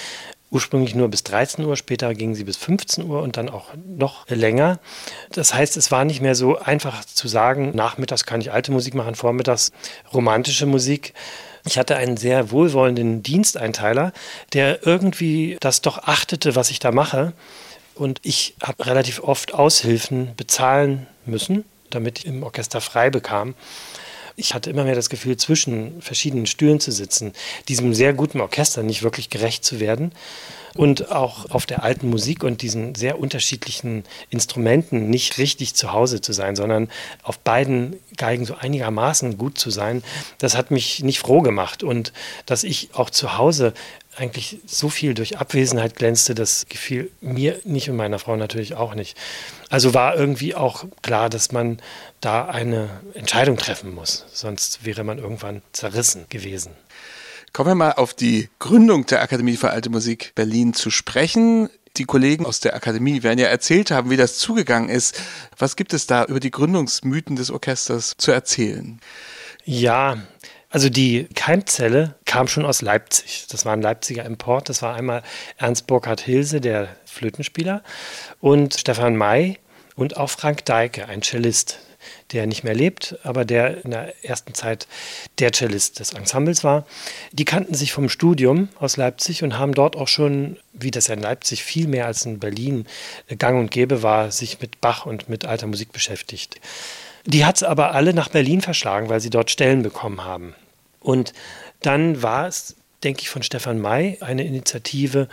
ursprünglich 0.50 0.94
nur 0.94 1.08
bis 1.08 1.22
13 1.24 1.64
Uhr, 1.64 1.76
später 1.76 2.14
gingen 2.14 2.34
sie 2.34 2.44
bis 2.44 2.56
15 2.56 3.04
Uhr 3.08 3.22
und 3.22 3.36
dann 3.36 3.48
auch 3.48 3.70
noch 3.86 4.28
länger. 4.28 4.78
Das 5.30 5.54
heißt, 5.54 5.76
es 5.76 5.90
war 5.90 6.04
nicht 6.04 6.20
mehr 6.20 6.34
so 6.34 6.58
einfach 6.58 7.04
zu 7.04 7.28
sagen, 7.28 7.72
nachmittags 7.74 8.24
kann 8.24 8.40
ich 8.40 8.52
alte 8.52 8.72
Musik 8.72 8.94
machen, 8.94 9.14
vormittags 9.14 9.72
romantische 10.12 10.66
Musik. 10.66 11.14
Ich 11.64 11.78
hatte 11.78 11.96
einen 11.96 12.16
sehr 12.16 12.50
wohlwollenden 12.50 13.22
Diensteinteiler, 13.22 14.12
der 14.52 14.86
irgendwie 14.86 15.56
das 15.60 15.80
doch 15.80 15.98
achtete, 15.98 16.56
was 16.56 16.70
ich 16.70 16.78
da 16.78 16.92
mache. 16.92 17.32
Und 17.94 18.20
ich 18.22 18.54
habe 18.62 18.86
relativ 18.86 19.20
oft 19.22 19.54
Aushilfen 19.54 20.34
bezahlen 20.36 21.06
müssen, 21.24 21.64
damit 21.90 22.20
ich 22.20 22.26
im 22.26 22.42
Orchester 22.42 22.80
frei 22.80 23.10
bekam. 23.10 23.54
Ich 24.36 24.54
hatte 24.54 24.70
immer 24.70 24.84
mehr 24.84 24.94
das 24.94 25.10
Gefühl, 25.10 25.36
zwischen 25.36 26.02
verschiedenen 26.02 26.46
Stühlen 26.46 26.80
zu 26.80 26.90
sitzen, 26.90 27.32
diesem 27.68 27.94
sehr 27.94 28.12
guten 28.12 28.40
Orchester 28.40 28.82
nicht 28.82 29.02
wirklich 29.02 29.30
gerecht 29.30 29.64
zu 29.64 29.78
werden 29.78 30.12
und 30.74 31.12
auch 31.12 31.50
auf 31.50 31.66
der 31.66 31.84
alten 31.84 32.10
Musik 32.10 32.42
und 32.42 32.62
diesen 32.62 32.94
sehr 32.94 33.18
unterschiedlichen 33.20 34.04
Instrumenten 34.30 35.08
nicht 35.08 35.38
richtig 35.38 35.74
zu 35.74 35.92
Hause 35.92 36.20
zu 36.20 36.32
sein, 36.32 36.56
sondern 36.56 36.90
auf 37.22 37.38
beiden 37.38 37.96
Geigen 38.16 38.44
so 38.44 38.56
einigermaßen 38.56 39.38
gut 39.38 39.56
zu 39.56 39.70
sein, 39.70 40.02
das 40.38 40.56
hat 40.56 40.70
mich 40.70 41.02
nicht 41.02 41.20
froh 41.20 41.42
gemacht. 41.42 41.82
Und 41.82 42.12
dass 42.46 42.64
ich 42.64 42.90
auch 42.92 43.10
zu 43.10 43.38
Hause 43.38 43.72
eigentlich 44.16 44.60
so 44.66 44.88
viel 44.88 45.14
durch 45.14 45.38
Abwesenheit 45.38 45.96
glänzte, 45.96 46.34
das 46.34 46.66
gefiel 46.68 47.10
mir 47.20 47.60
nicht 47.64 47.90
und 47.90 47.96
meiner 47.96 48.18
Frau 48.18 48.36
natürlich 48.36 48.74
auch 48.74 48.94
nicht. 48.94 49.16
Also 49.70 49.94
war 49.94 50.16
irgendwie 50.16 50.54
auch 50.54 50.84
klar, 51.02 51.28
dass 51.28 51.52
man 51.52 51.80
da 52.20 52.46
eine 52.46 52.88
Entscheidung 53.14 53.56
treffen 53.56 53.94
muss, 53.94 54.24
sonst 54.32 54.84
wäre 54.84 55.04
man 55.04 55.18
irgendwann 55.18 55.62
zerrissen 55.72 56.26
gewesen. 56.28 56.72
Kommen 57.52 57.70
wir 57.70 57.74
mal 57.76 57.92
auf 57.92 58.14
die 58.14 58.48
Gründung 58.58 59.06
der 59.06 59.22
Akademie 59.22 59.56
für 59.56 59.70
Alte 59.70 59.90
Musik 59.90 60.32
Berlin 60.34 60.74
zu 60.74 60.90
sprechen. 60.90 61.70
Die 61.96 62.04
Kollegen 62.04 62.46
aus 62.46 62.58
der 62.58 62.74
Akademie 62.74 63.22
werden 63.22 63.38
ja 63.38 63.46
erzählt 63.46 63.92
haben, 63.92 64.10
wie 64.10 64.16
das 64.16 64.38
zugegangen 64.38 64.88
ist. 64.88 65.22
Was 65.56 65.76
gibt 65.76 65.94
es 65.94 66.08
da 66.08 66.24
über 66.24 66.40
die 66.40 66.50
Gründungsmythen 66.50 67.36
des 67.36 67.52
Orchesters 67.52 68.14
zu 68.18 68.32
erzählen? 68.32 68.98
Ja, 69.64 70.18
also 70.74 70.88
die 70.88 71.28
Keimzelle 71.36 72.16
kam 72.24 72.48
schon 72.48 72.66
aus 72.66 72.82
Leipzig. 72.82 73.46
Das 73.48 73.64
war 73.64 73.74
ein 73.74 73.80
Leipziger 73.80 74.24
Import. 74.24 74.68
Das 74.68 74.82
war 74.82 74.96
einmal 74.96 75.22
Ernst 75.56 75.86
Burkhard 75.86 76.20
Hilse, 76.20 76.60
der 76.60 76.88
Flötenspieler, 77.04 77.84
und 78.40 78.74
Stefan 78.74 79.14
May 79.14 79.60
und 79.94 80.16
auch 80.16 80.30
Frank 80.30 80.64
Deike, 80.64 81.06
ein 81.06 81.22
Cellist, 81.22 81.78
der 82.32 82.48
nicht 82.48 82.64
mehr 82.64 82.74
lebt, 82.74 83.16
aber 83.22 83.44
der 83.44 83.84
in 83.84 83.92
der 83.92 84.24
ersten 84.24 84.52
Zeit 84.52 84.88
der 85.38 85.52
Cellist 85.52 86.00
des 86.00 86.12
Ensembles 86.12 86.64
war. 86.64 86.86
Die 87.30 87.44
kannten 87.44 87.74
sich 87.74 87.92
vom 87.92 88.08
Studium 88.08 88.68
aus 88.80 88.96
Leipzig 88.96 89.44
und 89.44 89.56
haben 89.56 89.74
dort 89.74 89.94
auch 89.94 90.08
schon, 90.08 90.56
wie 90.72 90.90
das 90.90 91.06
ja 91.06 91.14
in 91.14 91.22
Leipzig 91.22 91.62
viel 91.62 91.86
mehr 91.86 92.06
als 92.06 92.26
in 92.26 92.40
Berlin 92.40 92.86
gang 93.38 93.60
und 93.60 93.70
gäbe 93.70 94.02
war, 94.02 94.32
sich 94.32 94.60
mit 94.60 94.80
Bach 94.80 95.06
und 95.06 95.28
mit 95.28 95.44
alter 95.44 95.68
Musik 95.68 95.92
beschäftigt. 95.92 96.60
Die 97.26 97.44
hat 97.44 97.54
es 97.54 97.62
aber 97.62 97.94
alle 97.94 98.12
nach 98.12 98.28
Berlin 98.28 98.60
verschlagen, 98.60 99.08
weil 99.08 99.20
sie 99.20 99.30
dort 99.30 99.52
Stellen 99.52 99.84
bekommen 99.84 100.24
haben. 100.24 100.56
Und 101.04 101.34
dann 101.82 102.22
war 102.22 102.48
es, 102.48 102.76
denke 103.04 103.20
ich, 103.20 103.28
von 103.28 103.42
Stefan 103.42 103.78
May 103.78 104.18
eine 104.20 104.44
Initiative, 104.44 105.28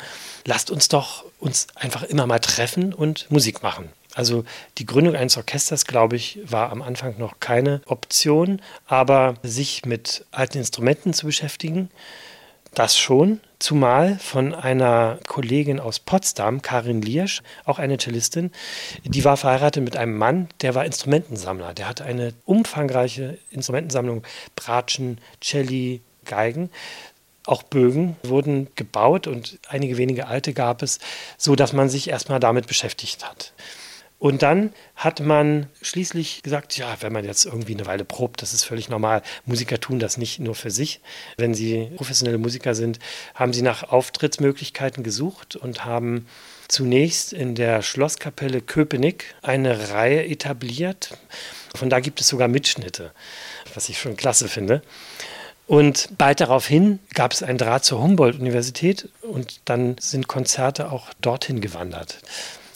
lasst 0.45 0.69
uns 0.69 0.89
doch 0.89 1.23
uns 1.39 1.67
einfach 1.75 2.03
immer 2.03 2.27
mal 2.27 2.39
treffen 2.39 2.93
und 2.93 3.31
Musik 3.31 3.63
machen. 3.63 3.89
Also 4.13 4.43
die 4.77 4.85
Gründung 4.85 5.15
eines 5.15 5.37
Orchesters, 5.37 5.85
glaube 5.85 6.17
ich, 6.17 6.39
war 6.43 6.69
am 6.71 6.81
Anfang 6.81 7.17
noch 7.17 7.39
keine 7.39 7.81
Option, 7.85 8.61
aber 8.85 9.35
sich 9.41 9.85
mit 9.85 10.25
alten 10.31 10.57
Instrumenten 10.57 11.13
zu 11.13 11.25
beschäftigen, 11.25 11.89
das 12.73 12.97
schon, 12.97 13.41
zumal 13.59 14.17
von 14.17 14.53
einer 14.53 15.19
Kollegin 15.27 15.79
aus 15.79 15.99
Potsdam, 15.99 16.61
Karin 16.61 17.01
Liersch, 17.01 17.41
auch 17.65 17.79
eine 17.79 17.97
Cellistin, 17.97 18.51
die 19.03 19.23
war 19.23 19.37
verheiratet 19.37 19.83
mit 19.83 19.97
einem 19.97 20.17
Mann, 20.17 20.47
der 20.61 20.73
war 20.73 20.85
Instrumentensammler. 20.85 21.73
Der 21.73 21.87
hatte 21.87 22.05
eine 22.05 22.33
umfangreiche 22.45 23.37
Instrumentensammlung, 23.51 24.23
Bratschen, 24.55 25.19
Celli, 25.41 26.01
Geigen. 26.25 26.69
Auch 27.45 27.63
Bögen 27.63 28.15
wurden 28.23 28.67
gebaut 28.75 29.27
und 29.27 29.59
einige 29.67 29.97
wenige 29.97 30.27
alte 30.27 30.53
gab 30.53 30.81
es, 30.81 30.99
so 31.37 31.55
dass 31.55 31.73
man 31.73 31.89
sich 31.89 32.09
erstmal 32.09 32.39
damit 32.39 32.67
beschäftigt 32.67 33.27
hat. 33.27 33.51
Und 34.21 34.43
dann 34.43 34.71
hat 34.95 35.19
man 35.19 35.65
schließlich 35.81 36.43
gesagt, 36.43 36.77
ja, 36.77 36.95
wenn 36.99 37.11
man 37.11 37.25
jetzt 37.25 37.43
irgendwie 37.43 37.73
eine 37.73 37.87
Weile 37.87 38.05
probt, 38.05 38.43
das 38.43 38.53
ist 38.53 38.63
völlig 38.63 38.87
normal. 38.87 39.23
Musiker 39.45 39.79
tun 39.79 39.97
das 39.97 40.17
nicht 40.17 40.37
nur 40.39 40.53
für 40.53 40.69
sich. 40.69 41.01
Wenn 41.37 41.55
sie 41.55 41.89
professionelle 41.95 42.37
Musiker 42.37 42.75
sind, 42.75 42.99
haben 43.33 43.51
sie 43.51 43.63
nach 43.63 43.81
Auftrittsmöglichkeiten 43.81 45.03
gesucht 45.03 45.55
und 45.55 45.85
haben 45.85 46.27
zunächst 46.67 47.33
in 47.33 47.55
der 47.55 47.81
Schlosskapelle 47.81 48.61
Köpenick 48.61 49.33
eine 49.41 49.89
Reihe 49.89 50.23
etabliert. 50.23 51.17
Von 51.73 51.89
da 51.89 51.99
gibt 51.99 52.21
es 52.21 52.27
sogar 52.27 52.47
Mitschnitte, 52.47 53.13
was 53.73 53.89
ich 53.89 53.99
schon 53.99 54.17
klasse 54.17 54.47
finde. 54.49 54.83
Und 55.65 56.09
bald 56.19 56.41
daraufhin 56.41 56.99
gab 57.15 57.33
es 57.33 57.41
einen 57.41 57.57
Draht 57.57 57.85
zur 57.85 58.03
Humboldt-Universität 58.03 59.09
und 59.23 59.61
dann 59.65 59.95
sind 59.99 60.27
Konzerte 60.27 60.91
auch 60.91 61.07
dorthin 61.21 61.59
gewandert. 61.59 62.19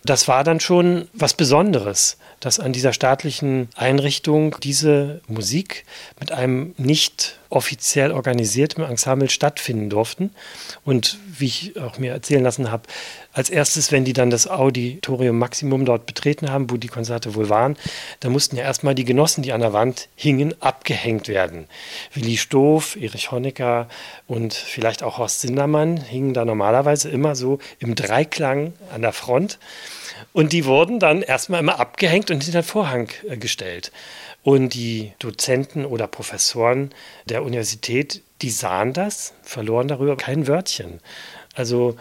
Das 0.06 0.28
war 0.28 0.44
dann 0.44 0.60
schon 0.60 1.08
was 1.14 1.34
Besonderes, 1.34 2.18
dass 2.40 2.60
an 2.60 2.74
dieser 2.74 2.94
staatlichen 2.94 3.70
Einrichtung 3.76 4.56
diese 4.62 5.22
Musik 5.28 5.84
mit 6.20 6.32
einem 6.32 6.76
nicht 6.78 7.40
offiziell 7.50 8.12
organisiertem 8.12 8.84
Ensemble 8.84 9.32
stattfinden 9.32 9.90
durften. 9.90 10.30
Und 10.84 11.18
wie 11.26 11.46
ich 11.46 11.80
auch 11.80 11.98
mir 11.98 12.12
erzählen 12.12 12.44
lassen 12.44 12.70
habe, 12.70 12.84
als 13.34 13.50
erstes, 13.50 13.92
wenn 13.92 14.06
die 14.06 14.14
dann 14.14 14.30
das 14.30 14.48
Auditorium 14.48 15.40
Maximum 15.40 15.86
dort 15.86 16.06
betreten 16.06 16.52
haben, 16.52 16.70
wo 16.70 16.78
die 16.78 16.88
Konzerte 16.88 17.34
wohl 17.34 17.50
waren, 17.50 17.76
da 18.20 18.30
mussten 18.30 18.58
ja 18.58 18.64
erstmal 18.64 18.94
die 18.94 19.06
Genossen, 19.06 19.42
die 19.42 19.54
an 19.54 19.62
der 19.62 19.74
Wand 19.74 20.08
hingen, 20.16 20.54
abgehängt 20.62 21.28
werden. 21.28 21.66
Willi 22.14 22.38
Stoff, 22.38 22.96
Erich 22.96 23.32
Honecker 23.32 23.88
und 24.28 24.54
vielleicht 24.54 25.02
auch 25.02 25.18
Horst 25.18 25.42
Sindermann 25.42 25.98
hingen 25.98 26.36
da 26.36 26.46
normalerweise 26.46 27.10
immer 27.10 27.36
so 27.36 27.58
im 27.80 27.96
Dreiklang 27.96 28.74
an 28.94 29.02
der 29.02 29.14
Front. 29.14 29.58
Und 30.34 30.54
die 30.54 30.66
wurden 30.66 31.00
dann 31.00 31.22
erstmal 31.22 31.60
immer 31.60 31.80
abgehängt 31.80 32.32
und 32.32 32.44
hinter 32.44 32.62
den 32.62 32.68
Vorhang 32.68 33.10
äh, 33.28 33.38
gestellt. 33.38 33.92
Und 34.44 34.74
die 34.74 35.14
Dozenten 35.20 35.86
oder 35.86 36.08
Professoren 36.08 36.94
der 37.26 37.44
Universität, 37.44 38.22
die 38.42 38.52
sahen 38.52 38.94
das, 38.94 39.34
verloren 39.42 39.88
darüber 39.88 40.18
kein 40.18 40.48
Wörtchen. 40.48 41.00
Also 41.56 41.98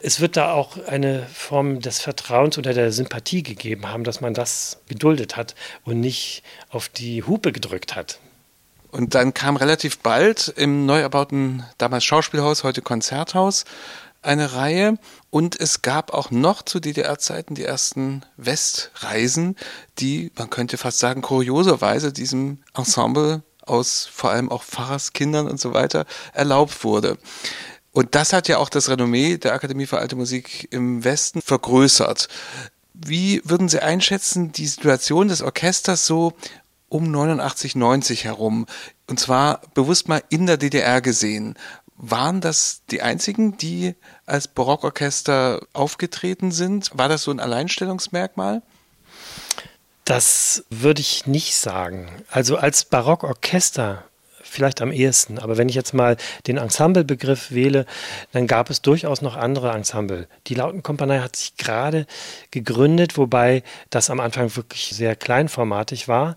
es 0.00 0.20
wird 0.20 0.36
da 0.36 0.52
auch 0.52 0.76
eine 0.86 1.26
Form 1.32 1.80
des 1.80 2.00
Vertrauens 2.00 2.56
oder 2.56 2.72
der 2.72 2.92
Sympathie 2.92 3.42
gegeben 3.42 3.88
haben, 3.88 4.04
dass 4.04 4.20
man 4.20 4.32
das 4.34 4.78
geduldet 4.88 5.36
hat 5.36 5.54
und 5.84 6.00
nicht 6.00 6.42
auf 6.70 6.88
die 6.88 7.24
Hupe 7.24 7.52
gedrückt 7.52 7.96
hat. 7.96 8.20
Und 8.90 9.14
dann 9.14 9.34
kam 9.34 9.56
relativ 9.56 9.98
bald 9.98 10.52
im 10.56 10.86
neu 10.86 11.00
erbauten 11.00 11.64
damals 11.76 12.04
Schauspielhaus, 12.04 12.64
heute 12.64 12.80
Konzerthaus, 12.80 13.64
eine 14.22 14.54
Reihe 14.54 14.98
und 15.30 15.58
es 15.60 15.82
gab 15.82 16.12
auch 16.12 16.30
noch 16.30 16.62
zu 16.62 16.80
DDR-Zeiten 16.80 17.54
die 17.54 17.64
ersten 17.64 18.22
Westreisen, 18.36 19.56
die, 19.98 20.32
man 20.36 20.50
könnte 20.50 20.76
fast 20.76 20.98
sagen, 20.98 21.22
kurioserweise 21.22 22.12
diesem 22.12 22.58
Ensemble 22.74 23.42
aus 23.68 24.08
vor 24.10 24.30
allem 24.30 24.50
auch 24.50 24.62
Pfarrerskindern 24.62 25.46
und 25.46 25.60
so 25.60 25.74
weiter 25.74 26.06
erlaubt 26.32 26.84
wurde. 26.84 27.18
Und 27.92 28.14
das 28.14 28.32
hat 28.32 28.48
ja 28.48 28.58
auch 28.58 28.68
das 28.68 28.88
Renommee 28.88 29.38
der 29.38 29.54
Akademie 29.54 29.86
für 29.86 29.98
Alte 29.98 30.16
Musik 30.16 30.68
im 30.70 31.04
Westen 31.04 31.42
vergrößert. 31.42 32.28
Wie 32.94 33.40
würden 33.44 33.68
Sie 33.68 33.80
einschätzen, 33.80 34.52
die 34.52 34.66
Situation 34.66 35.28
des 35.28 35.42
Orchesters 35.42 36.06
so 36.06 36.34
um 36.88 37.10
89, 37.10 37.76
90 37.76 38.24
herum? 38.24 38.66
Und 39.08 39.20
zwar 39.20 39.62
bewusst 39.74 40.08
mal 40.08 40.22
in 40.28 40.46
der 40.46 40.56
DDR 40.56 41.00
gesehen. 41.00 41.54
Waren 42.00 42.40
das 42.40 42.82
die 42.90 43.02
einzigen, 43.02 43.58
die 43.58 43.96
als 44.24 44.46
Barockorchester 44.46 45.60
aufgetreten 45.72 46.52
sind? 46.52 46.90
War 46.94 47.08
das 47.08 47.24
so 47.24 47.32
ein 47.32 47.40
Alleinstellungsmerkmal? 47.40 48.62
Das 50.04 50.64
würde 50.70 51.00
ich 51.00 51.26
nicht 51.26 51.56
sagen. 51.56 52.08
Also 52.30 52.56
als 52.56 52.84
Barockorchester 52.84 54.07
vielleicht 54.48 54.80
am 54.80 54.92
ehesten. 54.92 55.38
Aber 55.38 55.56
wenn 55.56 55.68
ich 55.68 55.74
jetzt 55.74 55.94
mal 55.94 56.16
den 56.46 56.56
Ensemblebegriff 56.56 57.50
wähle, 57.50 57.86
dann 58.32 58.46
gab 58.46 58.70
es 58.70 58.82
durchaus 58.82 59.22
noch 59.22 59.36
andere 59.36 59.70
Ensemble. 59.72 60.26
Die 60.46 60.54
Lautenkompanie 60.54 61.20
hat 61.20 61.36
sich 61.36 61.56
gerade 61.56 62.06
gegründet, 62.50 63.16
wobei 63.16 63.62
das 63.90 64.10
am 64.10 64.20
Anfang 64.20 64.54
wirklich 64.56 64.90
sehr 64.90 65.16
kleinformatig 65.16 66.08
war. 66.08 66.36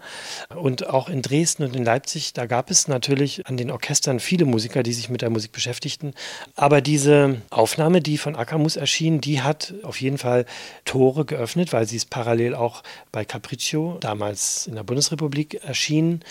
Und 0.55 0.87
auch 0.87 1.09
in 1.09 1.21
Dresden 1.21 1.63
und 1.63 1.75
in 1.75 1.83
Leipzig, 1.83 2.33
da 2.33 2.45
gab 2.45 2.69
es 2.71 2.87
natürlich 2.87 3.47
an 3.47 3.57
den 3.57 3.71
Orchestern 3.71 4.19
viele 4.19 4.45
Musiker, 4.45 4.83
die 4.83 4.93
sich 4.93 5.09
mit 5.09 5.21
der 5.21 5.29
Musik 5.29 5.51
beschäftigten. 5.51 6.13
Aber 6.55 6.81
diese 6.81 7.41
Aufnahme, 7.49 8.01
die 8.01 8.17
von 8.17 8.35
Akamus 8.35 8.75
erschien, 8.75 9.21
die 9.21 9.41
hat 9.41 9.73
auf 9.83 10.01
jeden 10.01 10.17
Fall 10.17 10.45
Tore 10.85 11.25
geöffnet, 11.25 11.73
weil 11.73 11.87
sie 11.87 11.97
ist 11.97 12.09
parallel 12.09 12.55
auch 12.55 12.83
bei 13.11 13.25
Capriccio, 13.25 13.97
damals 13.99 14.67
in 14.67 14.75
der 14.75 14.83
Bundesrepublik, 14.83 15.63
erschienen. 15.63 16.21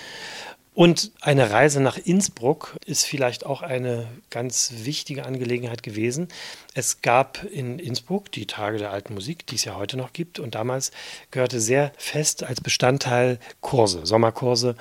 Und 0.81 1.13
eine 1.21 1.51
Reise 1.51 1.79
nach 1.83 1.99
Innsbruck 1.99 2.75
ist 2.87 3.05
vielleicht 3.05 3.45
auch 3.45 3.61
eine 3.61 4.07
ganz 4.31 4.73
wichtige 4.85 5.27
Angelegenheit 5.27 5.83
gewesen. 5.83 6.29
Es 6.73 7.03
gab 7.03 7.45
in 7.45 7.79
Innsbruck 7.79 8.33
die 8.33 8.47
Tage 8.47 8.79
der 8.79 8.91
alten 8.91 9.13
Musik, 9.13 9.47
die 9.47 9.57
es 9.57 9.67
ja 9.67 9.77
heute 9.77 9.99
noch 9.99 10.15
gibt. 10.15 10.39
Und 10.39 10.55
damals 10.55 10.91
gehörte 11.33 11.61
sehr 11.61 11.93
fest 11.99 12.45
als 12.45 12.63
Bestandteil 12.63 13.39
Kurse, 13.61 14.07
Sommerkurse. 14.07 14.75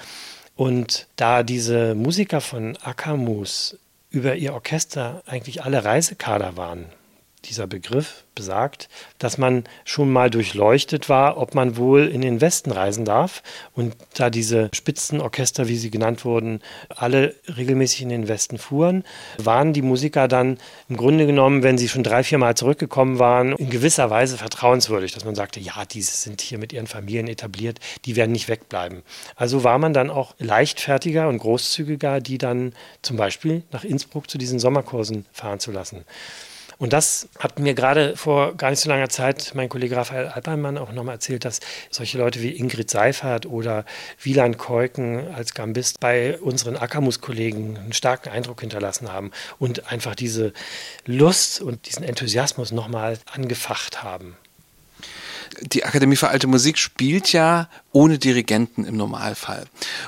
Und 0.55 1.07
da 1.17 1.43
diese 1.43 1.95
Musiker 1.95 2.39
von 2.39 2.77
Akamus 2.77 3.77
über 4.09 4.37
ihr 4.37 4.53
Orchester 4.53 5.21
eigentlich 5.25 5.63
alle 5.63 5.83
Reisekader 5.83 6.55
waren, 6.55 6.85
dieser 7.45 7.67
Begriff 7.67 8.25
besagt, 8.35 8.89
dass 9.17 9.37
man 9.37 9.63
schon 9.83 10.09
mal 10.11 10.29
durchleuchtet 10.29 11.09
war, 11.09 11.37
ob 11.37 11.55
man 11.55 11.77
wohl 11.77 12.07
in 12.07 12.21
den 12.21 12.41
Westen 12.41 12.71
reisen 12.71 13.05
darf. 13.05 13.43
Und 13.73 13.95
da 14.13 14.29
diese 14.29 14.69
Spitzenorchester, 14.73 15.67
wie 15.67 15.77
sie 15.77 15.91
genannt 15.91 16.25
wurden, 16.25 16.61
alle 16.89 17.35
regelmäßig 17.47 18.01
in 18.03 18.09
den 18.09 18.27
Westen 18.27 18.57
fuhren, 18.57 19.03
waren 19.37 19.73
die 19.73 19.81
Musiker 19.81 20.27
dann 20.27 20.57
im 20.87 20.97
Grunde 20.97 21.25
genommen, 21.25 21.63
wenn 21.63 21.77
sie 21.77 21.89
schon 21.89 22.03
drei, 22.03 22.23
vier 22.23 22.37
Mal 22.37 22.55
zurückgekommen 22.55 23.19
waren, 23.19 23.53
in 23.53 23.69
gewisser 23.69 24.09
Weise 24.09 24.37
vertrauenswürdig, 24.37 25.11
dass 25.13 25.25
man 25.25 25.35
sagte, 25.35 25.59
ja, 25.59 25.85
diese 25.85 26.15
sind 26.15 26.41
hier 26.41 26.57
mit 26.57 26.73
ihren 26.73 26.87
Familien 26.87 27.27
etabliert, 27.27 27.79
die 28.05 28.15
werden 28.15 28.31
nicht 28.31 28.47
wegbleiben. 28.47 29.03
Also 29.35 29.63
war 29.63 29.79
man 29.79 29.93
dann 29.93 30.09
auch 30.09 30.35
leichtfertiger 30.39 31.27
und 31.27 31.39
großzügiger, 31.39 32.21
die 32.21 32.37
dann 32.37 32.73
zum 33.01 33.17
Beispiel 33.17 33.63
nach 33.71 33.83
Innsbruck 33.83 34.29
zu 34.29 34.37
diesen 34.37 34.59
Sommerkursen 34.59 35.25
fahren 35.31 35.59
zu 35.59 35.71
lassen. 35.71 36.05
Und 36.79 36.93
das 36.93 37.27
hat 37.37 37.59
mir 37.59 37.73
gerade 37.73 38.15
vor 38.15 38.55
gar 38.55 38.69
nicht 38.69 38.79
so 38.79 38.89
langer 38.89 39.09
Zeit 39.09 39.51
mein 39.53 39.67
Kollege 39.67 39.97
Raphael 39.97 40.29
Alpermann 40.29 40.77
auch 40.77 40.93
nochmal 40.93 41.15
erzählt, 41.15 41.43
dass 41.43 41.59
solche 41.91 42.17
Leute 42.17 42.41
wie 42.41 42.55
Ingrid 42.55 42.89
Seifert 42.89 43.45
oder 43.45 43.83
Wieland 44.21 44.57
Keuken 44.57 45.27
als 45.35 45.53
Gambist 45.53 45.99
bei 45.99 46.39
unseren 46.39 46.77
Akamus-Kollegen 46.77 47.77
einen 47.77 47.93
starken 47.93 48.29
Eindruck 48.29 48.61
hinterlassen 48.61 49.11
haben 49.11 49.31
und 49.59 49.91
einfach 49.91 50.15
diese 50.15 50.53
Lust 51.05 51.61
und 51.61 51.85
diesen 51.85 52.03
Enthusiasmus 52.03 52.71
nochmal 52.71 53.19
angefacht 53.31 54.01
haben 54.01 54.37
die 55.61 55.83
Akademie 55.83 56.15
für 56.15 56.29
Alte 56.29 56.47
Musik 56.47 56.77
spielt 56.77 57.33
ja 57.33 57.69
ohne 57.91 58.17
Dirigenten 58.17 58.85
im 58.85 58.95
Normalfall. 58.95 59.65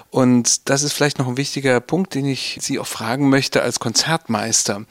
Und 0.10 0.70
das 0.70 0.84
ist 0.84 0.94
vielleicht 0.94 1.20
noch 1.20 1.28
ein 1.28 1.36
wichtiger 1.36 1.80
Punkt, 1.80 2.13
den 2.13 2.25
ich 2.25 2.60
Sie 2.62 2.80
auch 2.80 2.88
fragen 2.88 3.30
möchte 3.30 3.62
als 3.62 3.80
Konzertmeister. 3.80 4.86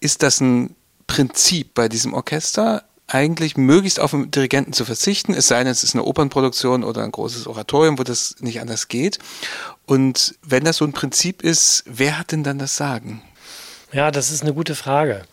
Ist 0.00 0.22
das 0.22 0.40
ein 0.40 0.74
Prinzip 1.06 1.74
bei 1.74 1.88
diesem 1.88 2.14
Orchester, 2.14 2.84
eigentlich 3.08 3.56
möglichst 3.56 4.00
auf 4.00 4.10
den 4.10 4.30
Dirigenten 4.30 4.72
zu 4.72 4.84
verzichten, 4.84 5.32
es 5.32 5.46
sei 5.46 5.62
denn, 5.62 5.70
es 5.70 5.84
ist 5.84 5.94
eine 5.94 6.04
Opernproduktion 6.04 6.82
oder 6.82 7.04
ein 7.04 7.12
großes 7.12 7.46
Oratorium, 7.46 7.98
wo 7.98 8.02
das 8.02 8.36
nicht 8.40 8.60
anders 8.60 8.88
geht. 8.88 9.18
Und 9.86 10.34
wenn 10.42 10.64
das 10.64 10.78
so 10.78 10.84
ein 10.84 10.92
Prinzip 10.92 11.42
ist, 11.42 11.84
wer 11.86 12.18
hat 12.18 12.32
denn 12.32 12.42
dann 12.42 12.58
das 12.58 12.76
Sagen? 12.76 13.22
Ja, 13.92 14.10
das 14.10 14.30
ist 14.30 14.42
eine 14.42 14.54
gute 14.54 14.74
Frage. 14.74 15.24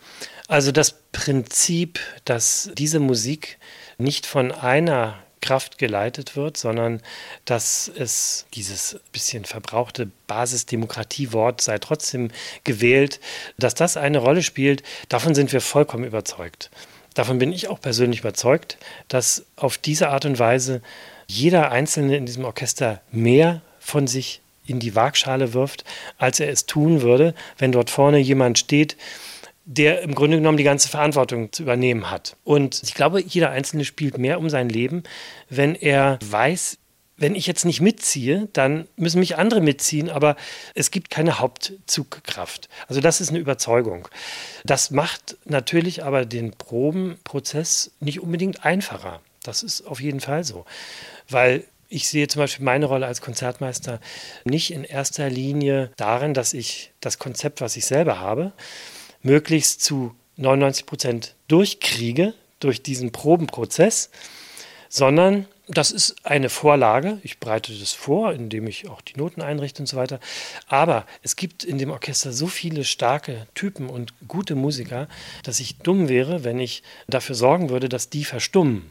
Also 0.46 0.70
das 0.70 0.94
Prinzip, 1.10 1.98
dass 2.24 2.70
diese 2.74 3.00
Musik 3.00 3.58
nicht 3.98 4.26
von 4.26 4.52
einer 4.52 5.18
Kraft 5.44 5.76
geleitet 5.76 6.36
wird, 6.36 6.56
sondern 6.56 7.02
dass 7.44 7.90
es 7.94 8.46
dieses 8.54 8.98
bisschen 9.12 9.44
verbrauchte 9.44 10.10
Basisdemokratiewort 10.26 11.60
sei 11.60 11.78
trotzdem 11.78 12.30
gewählt, 12.64 13.20
dass 13.58 13.74
das 13.74 13.98
eine 13.98 14.18
Rolle 14.18 14.42
spielt, 14.42 14.82
davon 15.10 15.34
sind 15.34 15.52
wir 15.52 15.60
vollkommen 15.60 16.04
überzeugt. 16.04 16.70
Davon 17.12 17.38
bin 17.38 17.52
ich 17.52 17.68
auch 17.68 17.78
persönlich 17.78 18.20
überzeugt, 18.20 18.78
dass 19.08 19.44
auf 19.56 19.76
diese 19.76 20.08
Art 20.08 20.24
und 20.24 20.38
Weise 20.38 20.80
jeder 21.26 21.70
Einzelne 21.70 22.16
in 22.16 22.24
diesem 22.24 22.46
Orchester 22.46 23.02
mehr 23.12 23.60
von 23.78 24.06
sich 24.06 24.40
in 24.66 24.80
die 24.80 24.94
Waagschale 24.96 25.52
wirft, 25.52 25.84
als 26.16 26.40
er 26.40 26.48
es 26.48 26.64
tun 26.64 27.02
würde, 27.02 27.34
wenn 27.58 27.70
dort 27.70 27.90
vorne 27.90 28.16
jemand 28.18 28.58
steht, 28.58 28.96
der 29.64 30.02
im 30.02 30.14
Grunde 30.14 30.36
genommen 30.36 30.58
die 30.58 30.64
ganze 30.64 30.88
Verantwortung 30.88 31.52
zu 31.52 31.62
übernehmen 31.62 32.10
hat. 32.10 32.36
Und 32.44 32.82
ich 32.82 32.94
glaube, 32.94 33.22
jeder 33.22 33.50
Einzelne 33.50 33.84
spielt 33.84 34.18
mehr 34.18 34.38
um 34.38 34.50
sein 34.50 34.68
Leben, 34.68 35.02
wenn 35.48 35.74
er 35.74 36.18
weiß, 36.24 36.78
wenn 37.16 37.36
ich 37.36 37.46
jetzt 37.46 37.64
nicht 37.64 37.80
mitziehe, 37.80 38.48
dann 38.52 38.88
müssen 38.96 39.20
mich 39.20 39.36
andere 39.36 39.60
mitziehen, 39.60 40.10
aber 40.10 40.36
es 40.74 40.90
gibt 40.90 41.10
keine 41.10 41.38
Hauptzugkraft. 41.38 42.68
Also 42.88 43.00
das 43.00 43.20
ist 43.20 43.30
eine 43.30 43.38
Überzeugung. 43.38 44.08
Das 44.64 44.90
macht 44.90 45.36
natürlich 45.44 46.02
aber 46.02 46.26
den 46.26 46.52
Probenprozess 46.52 47.92
nicht 48.00 48.20
unbedingt 48.20 48.64
einfacher. 48.64 49.20
Das 49.44 49.62
ist 49.62 49.82
auf 49.86 50.00
jeden 50.00 50.20
Fall 50.20 50.42
so. 50.42 50.64
Weil 51.28 51.64
ich 51.88 52.08
sehe 52.08 52.26
zum 52.26 52.40
Beispiel 52.40 52.64
meine 52.64 52.86
Rolle 52.86 53.06
als 53.06 53.20
Konzertmeister 53.20 54.00
nicht 54.44 54.72
in 54.72 54.82
erster 54.82 55.30
Linie 55.30 55.92
darin, 55.96 56.34
dass 56.34 56.52
ich 56.52 56.92
das 57.00 57.20
Konzept, 57.20 57.60
was 57.60 57.76
ich 57.76 57.86
selber 57.86 58.18
habe, 58.18 58.52
möglichst 59.24 59.82
zu 59.82 60.14
99 60.36 60.86
Prozent 60.86 61.34
durchkriege 61.48 62.34
durch 62.60 62.82
diesen 62.82 63.10
Probenprozess, 63.10 64.10
sondern 64.88 65.46
das 65.66 65.90
ist 65.90 66.16
eine 66.24 66.50
Vorlage. 66.50 67.18
Ich 67.22 67.38
bereite 67.38 67.72
das 67.72 67.92
vor, 67.92 68.34
indem 68.34 68.66
ich 68.66 68.88
auch 68.88 69.00
die 69.00 69.16
Noten 69.16 69.40
einrichte 69.40 69.82
und 69.82 69.86
so 69.86 69.96
weiter. 69.96 70.20
Aber 70.68 71.06
es 71.22 71.36
gibt 71.36 71.64
in 71.64 71.78
dem 71.78 71.90
Orchester 71.90 72.32
so 72.32 72.46
viele 72.46 72.84
starke 72.84 73.46
Typen 73.54 73.88
und 73.88 74.12
gute 74.28 74.54
Musiker, 74.54 75.08
dass 75.42 75.60
ich 75.60 75.78
dumm 75.78 76.08
wäre, 76.08 76.44
wenn 76.44 76.60
ich 76.60 76.82
dafür 77.08 77.34
sorgen 77.34 77.70
würde, 77.70 77.88
dass 77.88 78.10
die 78.10 78.24
verstummen. 78.24 78.90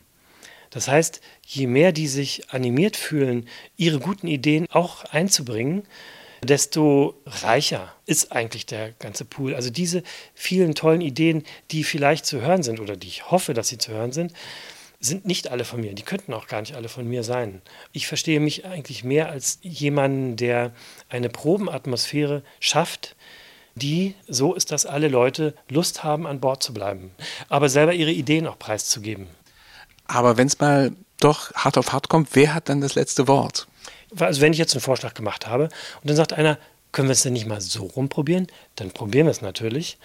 Das 0.71 0.87
heißt, 0.87 1.21
je 1.45 1.67
mehr 1.67 1.91
die 1.91 2.07
sich 2.07 2.49
animiert 2.49 2.97
fühlen, 2.97 3.47
ihre 3.77 3.99
guten 3.99 4.27
Ideen 4.27 4.65
auch 4.71 5.03
einzubringen, 5.05 5.83
desto 6.43 7.21
reicher 7.25 7.93
ist 8.05 8.31
eigentlich 8.31 8.65
der 8.65 8.91
ganze 8.93 9.25
Pool. 9.25 9.55
Also 9.55 9.69
diese 9.69 10.03
vielen 10.33 10.75
tollen 10.75 11.01
Ideen, 11.01 11.43
die 11.71 11.83
vielleicht 11.83 12.25
zu 12.25 12.41
hören 12.41 12.63
sind 12.63 12.79
oder 12.79 12.95
die 12.95 13.07
ich 13.07 13.31
hoffe, 13.31 13.53
dass 13.53 13.67
sie 13.67 13.77
zu 13.77 13.91
hören 13.91 14.11
sind, 14.11 14.33
sind 14.99 15.25
nicht 15.25 15.49
alle 15.49 15.65
von 15.65 15.81
mir. 15.81 15.93
Die 15.93 16.03
könnten 16.03 16.33
auch 16.33 16.47
gar 16.47 16.61
nicht 16.61 16.75
alle 16.75 16.87
von 16.87 17.07
mir 17.07 17.23
sein. 17.23 17.61
Ich 17.91 18.07
verstehe 18.07 18.39
mich 18.39 18.65
eigentlich 18.65 19.03
mehr 19.03 19.29
als 19.29 19.59
jemanden, 19.61 20.37
der 20.37 20.71
eine 21.09 21.29
Probenatmosphäre 21.29 22.41
schafft, 22.59 23.15
die 23.75 24.15
so 24.27 24.53
ist, 24.53 24.71
dass 24.71 24.85
alle 24.85 25.07
Leute 25.07 25.55
Lust 25.69 26.03
haben, 26.03 26.25
an 26.25 26.39
Bord 26.39 26.63
zu 26.63 26.73
bleiben, 26.73 27.11
aber 27.49 27.69
selber 27.69 27.93
ihre 27.93 28.11
Ideen 28.11 28.47
auch 28.47 28.59
preiszugeben. 28.59 29.27
Aber 30.05 30.37
wenn 30.37 30.47
es 30.47 30.59
mal 30.59 30.91
doch 31.19 31.53
hart 31.53 31.77
auf 31.77 31.91
hart 31.91 32.09
kommt, 32.09 32.29
wer 32.33 32.53
hat 32.53 32.69
dann 32.69 32.81
das 32.81 32.95
letzte 32.95 33.27
Wort? 33.27 33.67
Also 34.19 34.41
wenn 34.41 34.53
ich 34.53 34.59
jetzt 34.59 34.73
einen 34.73 34.81
Vorschlag 34.81 35.13
gemacht 35.13 35.47
habe 35.47 35.65
und 35.65 36.09
dann 36.09 36.15
sagt 36.15 36.33
einer, 36.33 36.57
können 36.91 37.07
wir 37.07 37.13
es 37.13 37.23
denn 37.23 37.33
nicht 37.33 37.47
mal 37.47 37.59
so 37.59 37.85
rumprobieren? 37.85 38.47
Dann 38.75 38.91
probieren 38.91 39.25
wir 39.25 39.31
es 39.31 39.41
natürlich. 39.41 39.97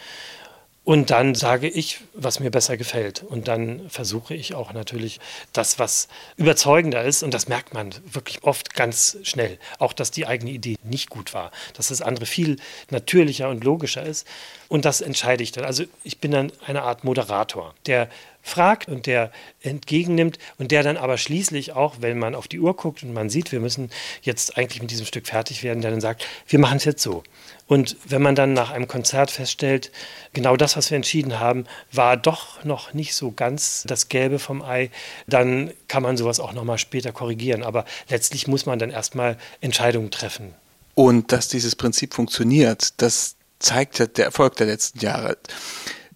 Und 0.88 1.10
dann 1.10 1.34
sage 1.34 1.68
ich, 1.68 2.00
was 2.14 2.40
mir 2.40 2.50
besser 2.50 2.78
gefällt. 2.78 3.22
Und 3.22 3.46
dann 3.46 3.90
versuche 3.90 4.32
ich 4.32 4.54
auch 4.54 4.72
natürlich 4.72 5.20
das, 5.52 5.78
was 5.78 6.08
überzeugender 6.38 7.04
ist. 7.04 7.22
Und 7.22 7.34
das 7.34 7.46
merkt 7.46 7.74
man 7.74 7.94
wirklich 8.10 8.42
oft 8.42 8.72
ganz 8.72 9.18
schnell. 9.22 9.58
Auch, 9.78 9.92
dass 9.92 10.10
die 10.10 10.26
eigene 10.26 10.50
Idee 10.50 10.76
nicht 10.82 11.10
gut 11.10 11.34
war. 11.34 11.50
Dass 11.74 11.88
das 11.88 12.00
andere 12.00 12.24
viel 12.24 12.56
natürlicher 12.88 13.50
und 13.50 13.64
logischer 13.64 14.02
ist. 14.02 14.26
Und 14.68 14.86
das 14.86 15.02
entscheide 15.02 15.42
ich 15.42 15.52
dann. 15.52 15.66
Also 15.66 15.84
ich 16.04 16.20
bin 16.20 16.30
dann 16.30 16.52
eine 16.64 16.84
Art 16.84 17.04
Moderator, 17.04 17.74
der 17.84 18.08
fragt 18.48 18.88
und 18.88 19.06
der 19.06 19.30
entgegennimmt 19.62 20.38
und 20.58 20.70
der 20.70 20.82
dann 20.82 20.96
aber 20.96 21.18
schließlich 21.18 21.72
auch, 21.72 21.96
wenn 22.00 22.18
man 22.18 22.34
auf 22.34 22.48
die 22.48 22.60
Uhr 22.60 22.74
guckt 22.74 23.02
und 23.02 23.12
man 23.12 23.30
sieht, 23.30 23.52
wir 23.52 23.60
müssen 23.60 23.90
jetzt 24.22 24.56
eigentlich 24.56 24.80
mit 24.82 24.90
diesem 24.90 25.06
Stück 25.06 25.26
fertig 25.26 25.62
werden, 25.62 25.80
der 25.80 25.90
dann 25.90 26.00
sagt, 26.00 26.26
wir 26.46 26.58
machen 26.58 26.78
es 26.78 26.84
jetzt 26.84 27.02
so. 27.02 27.22
Und 27.66 27.96
wenn 28.06 28.22
man 28.22 28.34
dann 28.34 28.54
nach 28.54 28.70
einem 28.70 28.88
Konzert 28.88 29.30
feststellt, 29.30 29.92
genau 30.32 30.56
das, 30.56 30.76
was 30.76 30.90
wir 30.90 30.96
entschieden 30.96 31.38
haben, 31.38 31.66
war 31.92 32.16
doch 32.16 32.64
noch 32.64 32.94
nicht 32.94 33.14
so 33.14 33.30
ganz 33.30 33.84
das 33.86 34.08
Gelbe 34.08 34.38
vom 34.38 34.62
Ei, 34.62 34.90
dann 35.26 35.72
kann 35.86 36.02
man 36.02 36.16
sowas 36.16 36.40
auch 36.40 36.54
nochmal 36.54 36.78
später 36.78 37.12
korrigieren. 37.12 37.62
Aber 37.62 37.84
letztlich 38.08 38.46
muss 38.46 38.64
man 38.64 38.78
dann 38.78 38.90
erstmal 38.90 39.36
Entscheidungen 39.60 40.10
treffen. 40.10 40.54
Und 40.94 41.30
dass 41.30 41.48
dieses 41.48 41.76
Prinzip 41.76 42.14
funktioniert, 42.14 43.00
das 43.02 43.36
zeigt 43.58 43.98
der 43.98 44.24
Erfolg 44.24 44.56
der 44.56 44.66
letzten 44.66 45.00
Jahre. 45.00 45.36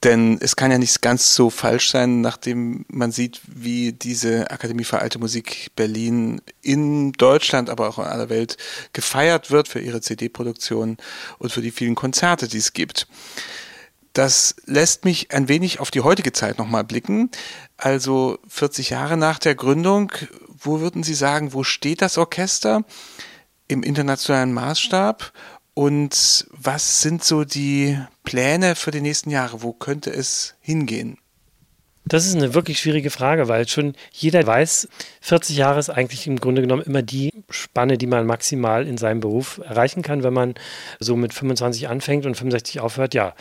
Denn 0.04 0.38
es 0.40 0.56
kann 0.56 0.72
ja 0.72 0.78
nicht 0.78 1.00
ganz 1.00 1.34
so 1.34 1.48
falsch 1.48 1.90
sein, 1.90 2.20
nachdem 2.22 2.84
man 2.88 3.12
sieht, 3.12 3.40
wie 3.46 3.92
diese 3.92 4.50
Akademie 4.50 4.82
für 4.82 4.98
alte 4.98 5.20
Musik 5.20 5.70
Berlin 5.76 6.40
in 6.60 7.12
Deutschland, 7.12 7.70
aber 7.70 7.88
auch 7.88 7.98
in 7.98 8.04
aller 8.04 8.28
Welt 8.28 8.56
gefeiert 8.92 9.52
wird 9.52 9.68
für 9.68 9.78
ihre 9.78 10.00
CD-Produktion 10.00 10.96
und 11.38 11.52
für 11.52 11.62
die 11.62 11.70
vielen 11.70 11.94
Konzerte, 11.94 12.48
die 12.48 12.58
es 12.58 12.72
gibt. 12.72 13.06
Das 14.12 14.56
lässt 14.66 15.04
mich 15.04 15.30
ein 15.32 15.48
wenig 15.48 15.78
auf 15.78 15.90
die 15.90 16.00
heutige 16.00 16.32
Zeit 16.32 16.58
nochmal 16.58 16.84
blicken. 16.84 17.30
Also 17.76 18.38
40 18.48 18.90
Jahre 18.90 19.16
nach 19.16 19.38
der 19.38 19.54
Gründung, 19.54 20.12
wo 20.48 20.80
würden 20.80 21.04
Sie 21.04 21.14
sagen, 21.14 21.52
wo 21.52 21.62
steht 21.62 22.02
das 22.02 22.18
Orchester 22.18 22.84
im 23.68 23.82
internationalen 23.82 24.52
Maßstab 24.52 25.32
und 25.74 26.46
was 26.50 27.00
sind 27.00 27.24
so 27.24 27.44
die 27.44 27.98
Pläne 28.22 28.74
für 28.74 28.90
die 28.90 29.00
nächsten 29.00 29.30
Jahre? 29.30 29.62
Wo 29.62 29.72
könnte 29.72 30.10
es 30.10 30.54
hingehen? 30.60 31.18
Das 32.04 32.26
ist 32.26 32.34
eine 32.34 32.52
wirklich 32.52 32.80
schwierige 32.80 33.10
Frage, 33.10 33.46
weil 33.46 33.68
schon 33.68 33.94
jeder 34.10 34.44
weiß, 34.44 34.88
40 35.20 35.56
Jahre 35.56 35.78
ist 35.78 35.88
eigentlich 35.88 36.26
im 36.26 36.40
Grunde 36.40 36.60
genommen 36.60 36.82
immer 36.82 37.02
die 37.02 37.32
Spanne, 37.48 37.96
die 37.96 38.08
man 38.08 38.26
maximal 38.26 38.88
in 38.88 38.98
seinem 38.98 39.20
Beruf 39.20 39.60
erreichen 39.64 40.02
kann, 40.02 40.24
wenn 40.24 40.32
man 40.32 40.54
so 40.98 41.14
mit 41.14 41.32
25 41.32 41.88
anfängt 41.88 42.26
und 42.26 42.34
65 42.34 42.80
aufhört, 42.80 43.14
ja. 43.14 43.34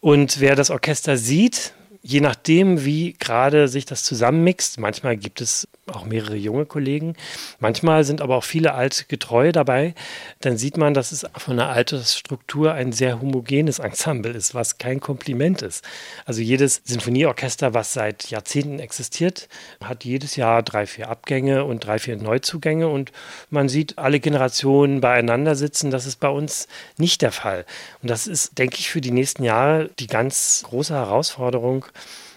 Und 0.00 0.40
wer 0.40 0.54
das 0.54 0.70
Orchester 0.70 1.16
sieht, 1.16 1.72
je 2.02 2.20
nachdem, 2.20 2.84
wie 2.84 3.14
gerade 3.14 3.68
sich 3.68 3.86
das 3.86 4.02
zusammenmixt, 4.04 4.78
manchmal 4.78 5.16
gibt 5.16 5.40
es 5.40 5.66
auch 5.94 6.04
mehrere 6.04 6.36
junge 6.36 6.66
Kollegen, 6.66 7.14
manchmal 7.58 8.04
sind 8.04 8.20
aber 8.20 8.36
auch 8.36 8.44
viele 8.44 8.74
alte 8.74 9.04
Getreue 9.06 9.52
dabei, 9.52 9.94
dann 10.40 10.56
sieht 10.56 10.76
man, 10.76 10.94
dass 10.94 11.12
es 11.12 11.26
von 11.36 11.56
der 11.56 11.68
Altersstruktur 11.68 12.72
ein 12.72 12.92
sehr 12.92 13.20
homogenes 13.20 13.78
Ensemble 13.78 14.32
ist, 14.32 14.54
was 14.54 14.78
kein 14.78 15.00
Kompliment 15.00 15.62
ist. 15.62 15.84
Also 16.24 16.40
jedes 16.40 16.82
Sinfonieorchester, 16.84 17.74
was 17.74 17.92
seit 17.92 18.30
Jahrzehnten 18.30 18.78
existiert, 18.78 19.48
hat 19.82 20.04
jedes 20.04 20.36
Jahr 20.36 20.62
drei, 20.62 20.86
vier 20.86 21.08
Abgänge 21.08 21.64
und 21.64 21.86
drei, 21.86 21.98
vier 21.98 22.16
Neuzugänge 22.16 22.88
und 22.88 23.12
man 23.50 23.68
sieht 23.68 23.98
alle 23.98 24.20
Generationen 24.20 25.00
beieinander 25.00 25.54
sitzen. 25.54 25.90
Das 25.90 26.06
ist 26.06 26.20
bei 26.20 26.28
uns 26.28 26.68
nicht 26.96 27.22
der 27.22 27.32
Fall. 27.32 27.64
Und 28.02 28.10
das 28.10 28.26
ist, 28.26 28.58
denke 28.58 28.76
ich, 28.78 28.90
für 28.90 29.00
die 29.00 29.10
nächsten 29.10 29.44
Jahre 29.44 29.90
die 29.98 30.06
ganz 30.06 30.64
große 30.66 30.94
Herausforderung, 30.94 31.84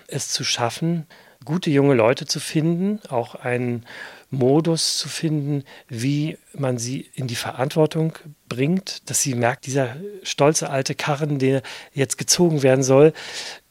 es 0.07 0.29
zu 0.29 0.43
schaffen, 0.43 1.07
gute 1.45 1.69
junge 1.69 1.93
Leute 1.93 2.25
zu 2.25 2.39
finden, 2.39 2.99
auch 3.09 3.35
einen 3.35 3.85
Modus 4.31 4.97
zu 4.97 5.07
finden, 5.07 5.63
wie 5.87 6.37
man 6.53 6.77
sie 6.77 7.09
in 7.13 7.27
die 7.27 7.35
Verantwortung 7.35 8.13
bringt, 8.49 9.09
dass 9.09 9.21
sie 9.21 9.35
merkt, 9.35 9.65
dieser 9.65 9.95
stolze 10.23 10.69
alte 10.69 10.95
Karren, 10.95 11.39
der 11.39 11.61
jetzt 11.93 12.17
gezogen 12.17 12.63
werden 12.63 12.83
soll, 12.83 13.13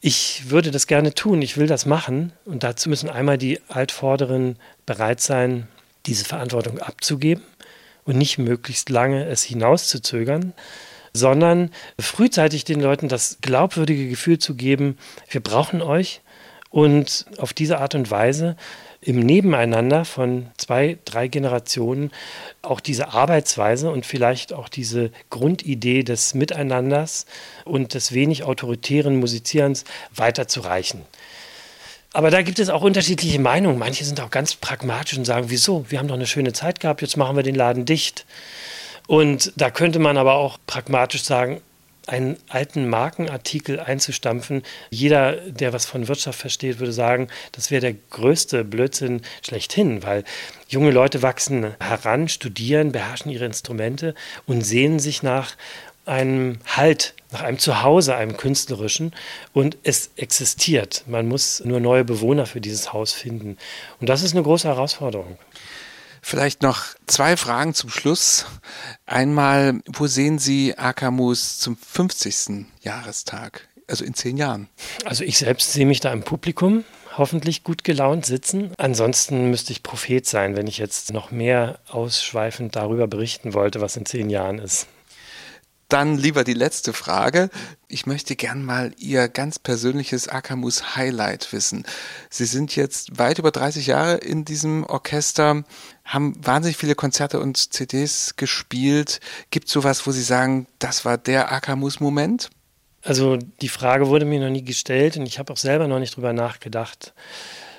ich 0.00 0.50
würde 0.50 0.70
das 0.70 0.86
gerne 0.86 1.14
tun, 1.14 1.42
ich 1.42 1.56
will 1.56 1.66
das 1.66 1.86
machen. 1.86 2.32
Und 2.44 2.62
dazu 2.62 2.88
müssen 2.88 3.10
einmal 3.10 3.38
die 3.38 3.60
Altvorderen 3.68 4.56
bereit 4.86 5.20
sein, 5.20 5.68
diese 6.06 6.24
Verantwortung 6.24 6.78
abzugeben 6.78 7.44
und 8.04 8.16
nicht 8.16 8.38
möglichst 8.38 8.90
lange 8.90 9.26
es 9.26 9.42
hinauszuzögern 9.42 10.52
sondern 11.16 11.70
frühzeitig 11.98 12.64
den 12.64 12.80
Leuten 12.80 13.08
das 13.08 13.38
glaubwürdige 13.40 14.08
Gefühl 14.08 14.38
zu 14.38 14.56
geben, 14.56 14.98
wir 15.30 15.40
brauchen 15.40 15.80
euch 15.80 16.20
und 16.74 17.26
auf 17.38 17.52
diese 17.52 17.78
Art 17.78 17.94
und 17.94 18.10
Weise 18.10 18.56
im 19.00 19.20
Nebeneinander 19.20 20.04
von 20.04 20.48
zwei, 20.56 20.98
drei 21.04 21.28
Generationen 21.28 22.10
auch 22.62 22.80
diese 22.80 23.12
Arbeitsweise 23.12 23.92
und 23.92 24.04
vielleicht 24.04 24.52
auch 24.52 24.68
diese 24.68 25.12
Grundidee 25.30 26.02
des 26.02 26.34
Miteinanders 26.34 27.26
und 27.64 27.94
des 27.94 28.10
wenig 28.10 28.42
autoritären 28.42 29.14
Musizierens 29.20 29.84
weiterzureichen. 30.16 31.02
Aber 32.12 32.32
da 32.32 32.42
gibt 32.42 32.58
es 32.58 32.70
auch 32.70 32.82
unterschiedliche 32.82 33.38
Meinungen. 33.38 33.78
Manche 33.78 34.04
sind 34.04 34.20
auch 34.20 34.30
ganz 34.32 34.56
pragmatisch 34.56 35.16
und 35.16 35.26
sagen, 35.26 35.50
wieso? 35.50 35.84
Wir 35.90 36.00
haben 36.00 36.08
doch 36.08 36.16
eine 36.16 36.26
schöne 36.26 36.54
Zeit 36.54 36.80
gehabt, 36.80 37.02
jetzt 37.02 37.16
machen 37.16 37.36
wir 37.36 37.44
den 37.44 37.54
Laden 37.54 37.84
dicht. 37.84 38.26
Und 39.06 39.52
da 39.54 39.70
könnte 39.70 40.00
man 40.00 40.16
aber 40.16 40.34
auch 40.34 40.58
pragmatisch 40.66 41.22
sagen, 41.22 41.60
einen 42.06 42.36
alten 42.48 42.88
Markenartikel 42.88 43.80
einzustampfen. 43.80 44.62
Jeder, 44.90 45.36
der 45.36 45.72
was 45.72 45.86
von 45.86 46.08
Wirtschaft 46.08 46.38
versteht, 46.38 46.78
würde 46.78 46.92
sagen, 46.92 47.28
das 47.52 47.70
wäre 47.70 47.80
der 47.80 47.94
größte 48.10 48.64
Blödsinn 48.64 49.22
schlechthin, 49.42 50.02
weil 50.02 50.24
junge 50.68 50.90
Leute 50.90 51.22
wachsen 51.22 51.74
heran, 51.80 52.28
studieren, 52.28 52.92
beherrschen 52.92 53.30
ihre 53.30 53.46
Instrumente 53.46 54.14
und 54.46 54.62
sehnen 54.62 54.98
sich 54.98 55.22
nach 55.22 55.56
einem 56.06 56.58
Halt, 56.66 57.14
nach 57.32 57.42
einem 57.42 57.58
Zuhause, 57.58 58.14
einem 58.14 58.36
künstlerischen. 58.36 59.12
Und 59.52 59.78
es 59.82 60.10
existiert. 60.16 61.04
Man 61.06 61.26
muss 61.26 61.62
nur 61.64 61.80
neue 61.80 62.04
Bewohner 62.04 62.46
für 62.46 62.60
dieses 62.60 62.92
Haus 62.92 63.12
finden. 63.12 63.56
Und 64.00 64.08
das 64.08 64.22
ist 64.22 64.34
eine 64.34 64.42
große 64.42 64.68
Herausforderung. 64.68 65.38
Vielleicht 66.26 66.62
noch 66.62 66.86
zwei 67.06 67.36
Fragen 67.36 67.74
zum 67.74 67.90
Schluss. 67.90 68.46
Einmal, 69.04 69.80
wo 69.92 70.06
sehen 70.06 70.38
Sie 70.38 70.76
Akamus 70.78 71.58
zum 71.58 71.76
50. 71.76 72.64
Jahrestag? 72.80 73.68
Also 73.88 74.06
in 74.06 74.14
zehn 74.14 74.38
Jahren. 74.38 74.68
Also 75.04 75.22
ich 75.22 75.36
selbst 75.36 75.72
sehe 75.72 75.84
mich 75.84 76.00
da 76.00 76.10
im 76.14 76.22
Publikum 76.22 76.84
hoffentlich 77.18 77.62
gut 77.62 77.84
gelaunt 77.84 78.24
sitzen. 78.24 78.72
Ansonsten 78.78 79.50
müsste 79.50 79.72
ich 79.72 79.82
Prophet 79.82 80.26
sein, 80.26 80.56
wenn 80.56 80.66
ich 80.66 80.78
jetzt 80.78 81.12
noch 81.12 81.30
mehr 81.30 81.78
ausschweifend 81.90 82.74
darüber 82.74 83.06
berichten 83.06 83.52
wollte, 83.52 83.82
was 83.82 83.98
in 83.98 84.06
zehn 84.06 84.30
Jahren 84.30 84.58
ist. 84.58 84.86
Dann 85.88 86.16
lieber 86.16 86.44
die 86.44 86.54
letzte 86.54 86.92
Frage. 86.92 87.50
Ich 87.88 88.06
möchte 88.06 88.36
gern 88.36 88.64
mal 88.64 88.92
Ihr 88.98 89.28
ganz 89.28 89.58
persönliches 89.58 90.28
Akamus 90.28 90.96
Highlight 90.96 91.52
wissen. 91.52 91.84
Sie 92.30 92.46
sind 92.46 92.74
jetzt 92.74 93.18
weit 93.18 93.38
über 93.38 93.50
30 93.50 93.86
Jahre 93.86 94.16
in 94.16 94.44
diesem 94.44 94.84
Orchester, 94.84 95.64
haben 96.04 96.34
wahnsinnig 96.44 96.76
viele 96.76 96.94
Konzerte 96.94 97.38
und 97.38 97.72
CDs 97.72 98.36
gespielt. 98.36 99.20
Gibt 99.50 99.66
es 99.66 99.72
sowas, 99.72 100.06
wo 100.06 100.10
Sie 100.10 100.22
sagen, 100.22 100.66
das 100.78 101.04
war 101.04 101.18
der 101.18 101.52
Akamus-Moment? 101.52 102.50
Also 103.02 103.36
die 103.36 103.68
Frage 103.68 104.08
wurde 104.08 104.24
mir 104.24 104.40
noch 104.40 104.50
nie 104.50 104.64
gestellt 104.64 105.18
und 105.18 105.26
ich 105.26 105.38
habe 105.38 105.52
auch 105.52 105.58
selber 105.58 105.86
noch 105.86 105.98
nicht 105.98 106.16
drüber 106.16 106.32
nachgedacht. 106.32 107.12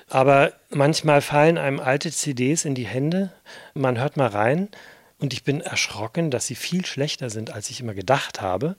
Aber 0.07 0.53
manchmal 0.69 1.21
fallen 1.21 1.57
einem 1.57 1.79
alte 1.79 2.11
CDs 2.11 2.63
in 2.63 2.75
die 2.75 2.85
Hände, 2.85 3.31
man 3.73 3.97
hört 3.97 4.17
mal 4.17 4.27
rein 4.27 4.69
und 5.19 5.33
ich 5.33 5.43
bin 5.43 5.61
erschrocken, 5.61 6.31
dass 6.31 6.47
sie 6.47 6.55
viel 6.55 6.85
schlechter 6.85 7.29
sind, 7.29 7.51
als 7.51 7.69
ich 7.69 7.79
immer 7.79 7.93
gedacht 7.93 8.41
habe. 8.41 8.75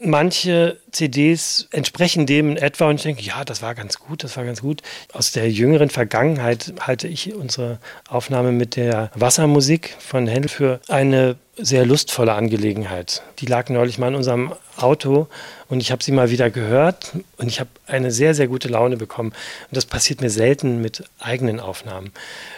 Manche 0.00 0.80
CDs 0.90 1.68
entsprechen 1.70 2.26
dem 2.26 2.50
in 2.50 2.56
etwa 2.56 2.88
und 2.88 2.96
ich 2.96 3.04
denke, 3.04 3.22
ja, 3.22 3.44
das 3.44 3.62
war 3.62 3.76
ganz 3.76 4.00
gut, 4.00 4.24
das 4.24 4.36
war 4.36 4.44
ganz 4.44 4.60
gut. 4.60 4.82
Aus 5.12 5.30
der 5.30 5.50
jüngeren 5.50 5.88
Vergangenheit 5.88 6.74
halte 6.80 7.06
ich 7.06 7.32
unsere 7.32 7.78
Aufnahme 8.08 8.50
mit 8.50 8.74
der 8.74 9.10
Wassermusik 9.14 9.96
von 10.00 10.26
Händel 10.26 10.48
für 10.48 10.80
eine 10.88 11.36
sehr 11.56 11.86
lustvolle 11.86 12.32
Angelegenheit. 12.32 13.22
Die 13.38 13.46
lag 13.46 13.68
neulich 13.68 13.98
mal 13.98 14.08
in 14.08 14.14
unserem 14.16 14.52
Auto 14.76 15.28
und 15.68 15.80
ich 15.80 15.92
habe 15.92 16.02
sie 16.02 16.10
mal 16.10 16.30
wieder 16.30 16.50
gehört 16.50 17.12
und 17.36 17.46
ich 17.46 17.60
habe 17.60 17.70
eine 17.86 18.10
sehr, 18.10 18.34
sehr 18.34 18.48
gute 18.48 18.68
Laune 18.68 18.96
bekommen. 18.96 19.30
Und 19.30 19.76
das 19.76 19.86
passiert 19.86 20.20
mir 20.20 20.30
selten 20.30 20.80
mit 20.80 21.04
eigenen 21.20 21.60
Aufnahmen. 21.60 22.12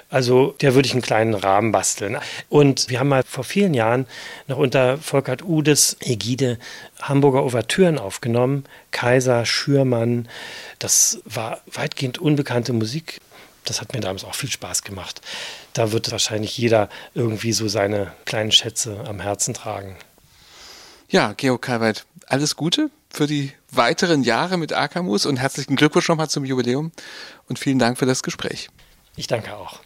Also 0.09 0.55
der 0.61 0.75
würde 0.75 0.87
ich 0.87 0.93
einen 0.93 1.03
kleinen 1.03 1.35
Rahmen 1.35 1.73
basteln. 1.73 2.17
Und 2.49 2.89
wir 2.89 3.01
haben 3.01 3.09
mal 3.09 3.23
vor 3.23 3.45
vielen 3.45 3.75
Jahren 3.75 4.07
noch 4.47 4.59
unter 4.59 4.99
Volkert 4.99 5.43
Udes 5.43 5.97
Ägide 6.01 6.59
Hamburger 7.03 7.43
Ouvertüren 7.43 7.99
aufgenommen. 7.99 8.65
Kaiser, 8.93 9.45
Schürmann. 9.45 10.29
Das 10.79 11.21
war 11.25 11.61
weitgehend 11.67 12.19
unbekannte 12.19 12.73
Musik. 12.73 13.21
Das 13.69 13.81
hat 13.81 13.93
mir 13.93 14.01
damals 14.01 14.25
auch 14.25 14.35
viel 14.35 14.51
Spaß 14.51 14.83
gemacht. 14.83 15.21
Da 15.73 15.93
wird 15.93 16.11
wahrscheinlich 16.11 16.57
jeder 16.57 16.89
irgendwie 17.15 17.53
so 17.53 17.69
seine 17.69 18.13
kleinen 18.25 18.53
Schätze 18.53 19.05
am 19.07 19.21
Herzen 19.21 19.55
tragen. 19.55 19.97
Ja, 21.09 21.35
Georg 21.35 21.63
Kalweit, 21.63 22.05
alles 22.27 22.57
Gute 22.57 22.91
für 23.11 23.27
die 23.27 23.53
weiteren 23.71 24.23
Jahre 24.23 24.57
mit 24.57 24.73
Akamus 24.73 25.27
und 25.27 25.37
herzlichen 25.37 25.77
Glückwunsch 25.77 26.09
nochmal 26.09 26.29
zum 26.29 26.45
Jubiläum 26.45 26.93
und 27.49 27.59
vielen 27.59 27.79
Dank 27.79 27.99
für 27.99 28.07
das 28.07 28.23
Gespräch. 28.23 28.69
Ich 29.17 29.27
danke 29.27 29.57
auch. 29.57 29.81